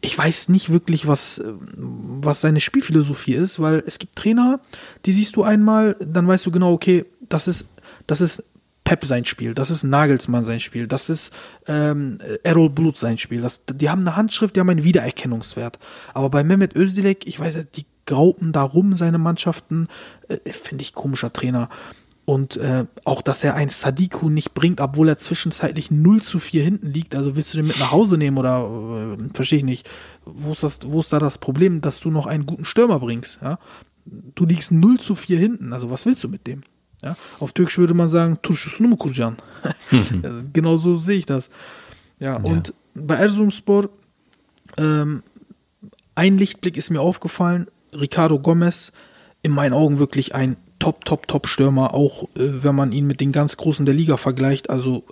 [0.00, 1.42] ich weiß nicht wirklich, was,
[1.74, 4.60] was seine Spielphilosophie ist, weil es gibt Trainer,
[5.06, 7.66] die siehst du einmal, dann weißt du genau, okay, das ist,
[8.06, 8.44] das ist
[8.84, 11.32] Pep sein Spiel, das ist Nagelsmann sein Spiel, das ist
[11.66, 13.40] ähm, Errol Blut sein Spiel.
[13.40, 15.78] Das, die haben eine Handschrift, die haben einen Wiedererkennungswert.
[16.14, 19.88] Aber bei Mehmet Özdilek, ich weiß, die Graupen darum, seine Mannschaften.
[20.28, 21.68] Äh, Finde ich komischer Trainer.
[22.24, 26.62] Und äh, auch, dass er ein Sadiku nicht bringt, obwohl er zwischenzeitlich 0 zu 4
[26.62, 27.16] hinten liegt.
[27.16, 29.88] Also willst du den mit nach Hause nehmen oder äh, verstehe ich nicht.
[30.24, 33.40] Wo ist, das, wo ist da das Problem, dass du noch einen guten Stürmer bringst?
[33.42, 33.58] Ja?
[34.04, 35.72] Du liegst 0 zu 4 hinten.
[35.72, 36.62] Also was willst du mit dem?
[37.02, 37.16] Ja?
[37.40, 39.36] Auf Türkisch würde man sagen, Turşusunu Kurjan.
[40.52, 41.50] genau so sehe ich das.
[42.18, 43.88] Ja, und bei Erzurumspor,
[44.76, 45.22] ähm,
[46.14, 47.66] ein Lichtblick ist mir aufgefallen.
[47.92, 48.92] Ricardo Gomez,
[49.42, 53.20] in meinen Augen wirklich ein Top, Top, Top Stürmer, auch äh, wenn man ihn mit
[53.20, 54.70] den ganz Großen der Liga vergleicht.
[54.70, 55.04] Also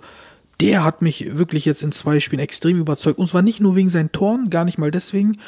[0.59, 3.19] der hat mich wirklich jetzt in zwei Spielen extrem überzeugt.
[3.19, 5.39] Und zwar nicht nur wegen seinen Toren, gar nicht mal deswegen.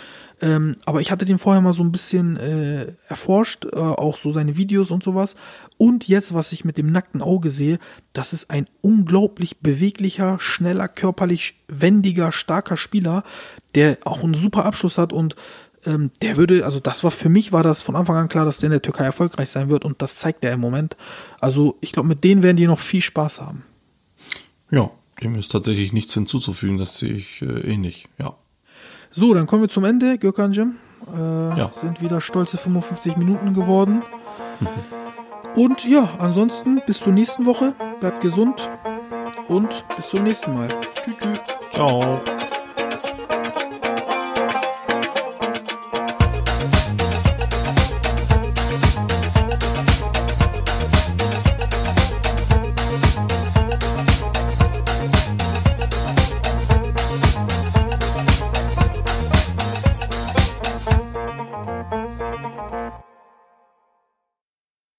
[0.44, 4.34] Ähm, aber ich hatte den vorher mal so ein bisschen äh, erforscht, äh, auch so
[4.34, 5.38] seine Videos und sowas.
[5.78, 7.80] Und jetzt, was ich mit dem nackten Auge sehe,
[8.12, 13.24] das ist ein unglaublich beweglicher, schneller, körperlich wendiger, starker Spieler,
[13.74, 15.38] der auch einen super Abschluss hat und
[15.86, 18.58] ähm, der würde, also das war für mich war das von Anfang an klar, dass
[18.58, 20.98] der in der Türkei erfolgreich sein wird und das zeigt er im Moment.
[21.40, 23.64] Also ich glaube, mit denen werden die noch viel Spaß haben.
[24.72, 24.92] Ja,
[25.22, 28.36] dem ist tatsächlich nichts hinzuzufügen, das sehe ich äh, ähnlich, ja.
[29.14, 30.76] So, dann kommen wir zum Ende, Gökhan Jim.
[31.16, 31.70] Äh, Ja.
[31.72, 34.02] Sind wieder stolze 55 Minuten geworden.
[35.56, 37.74] Und ja, ansonsten bis zur nächsten Woche.
[38.00, 38.70] Bleibt gesund
[39.48, 40.68] und bis zum nächsten Mal.
[40.68, 41.42] Tschüss.
[41.74, 42.22] Ciao.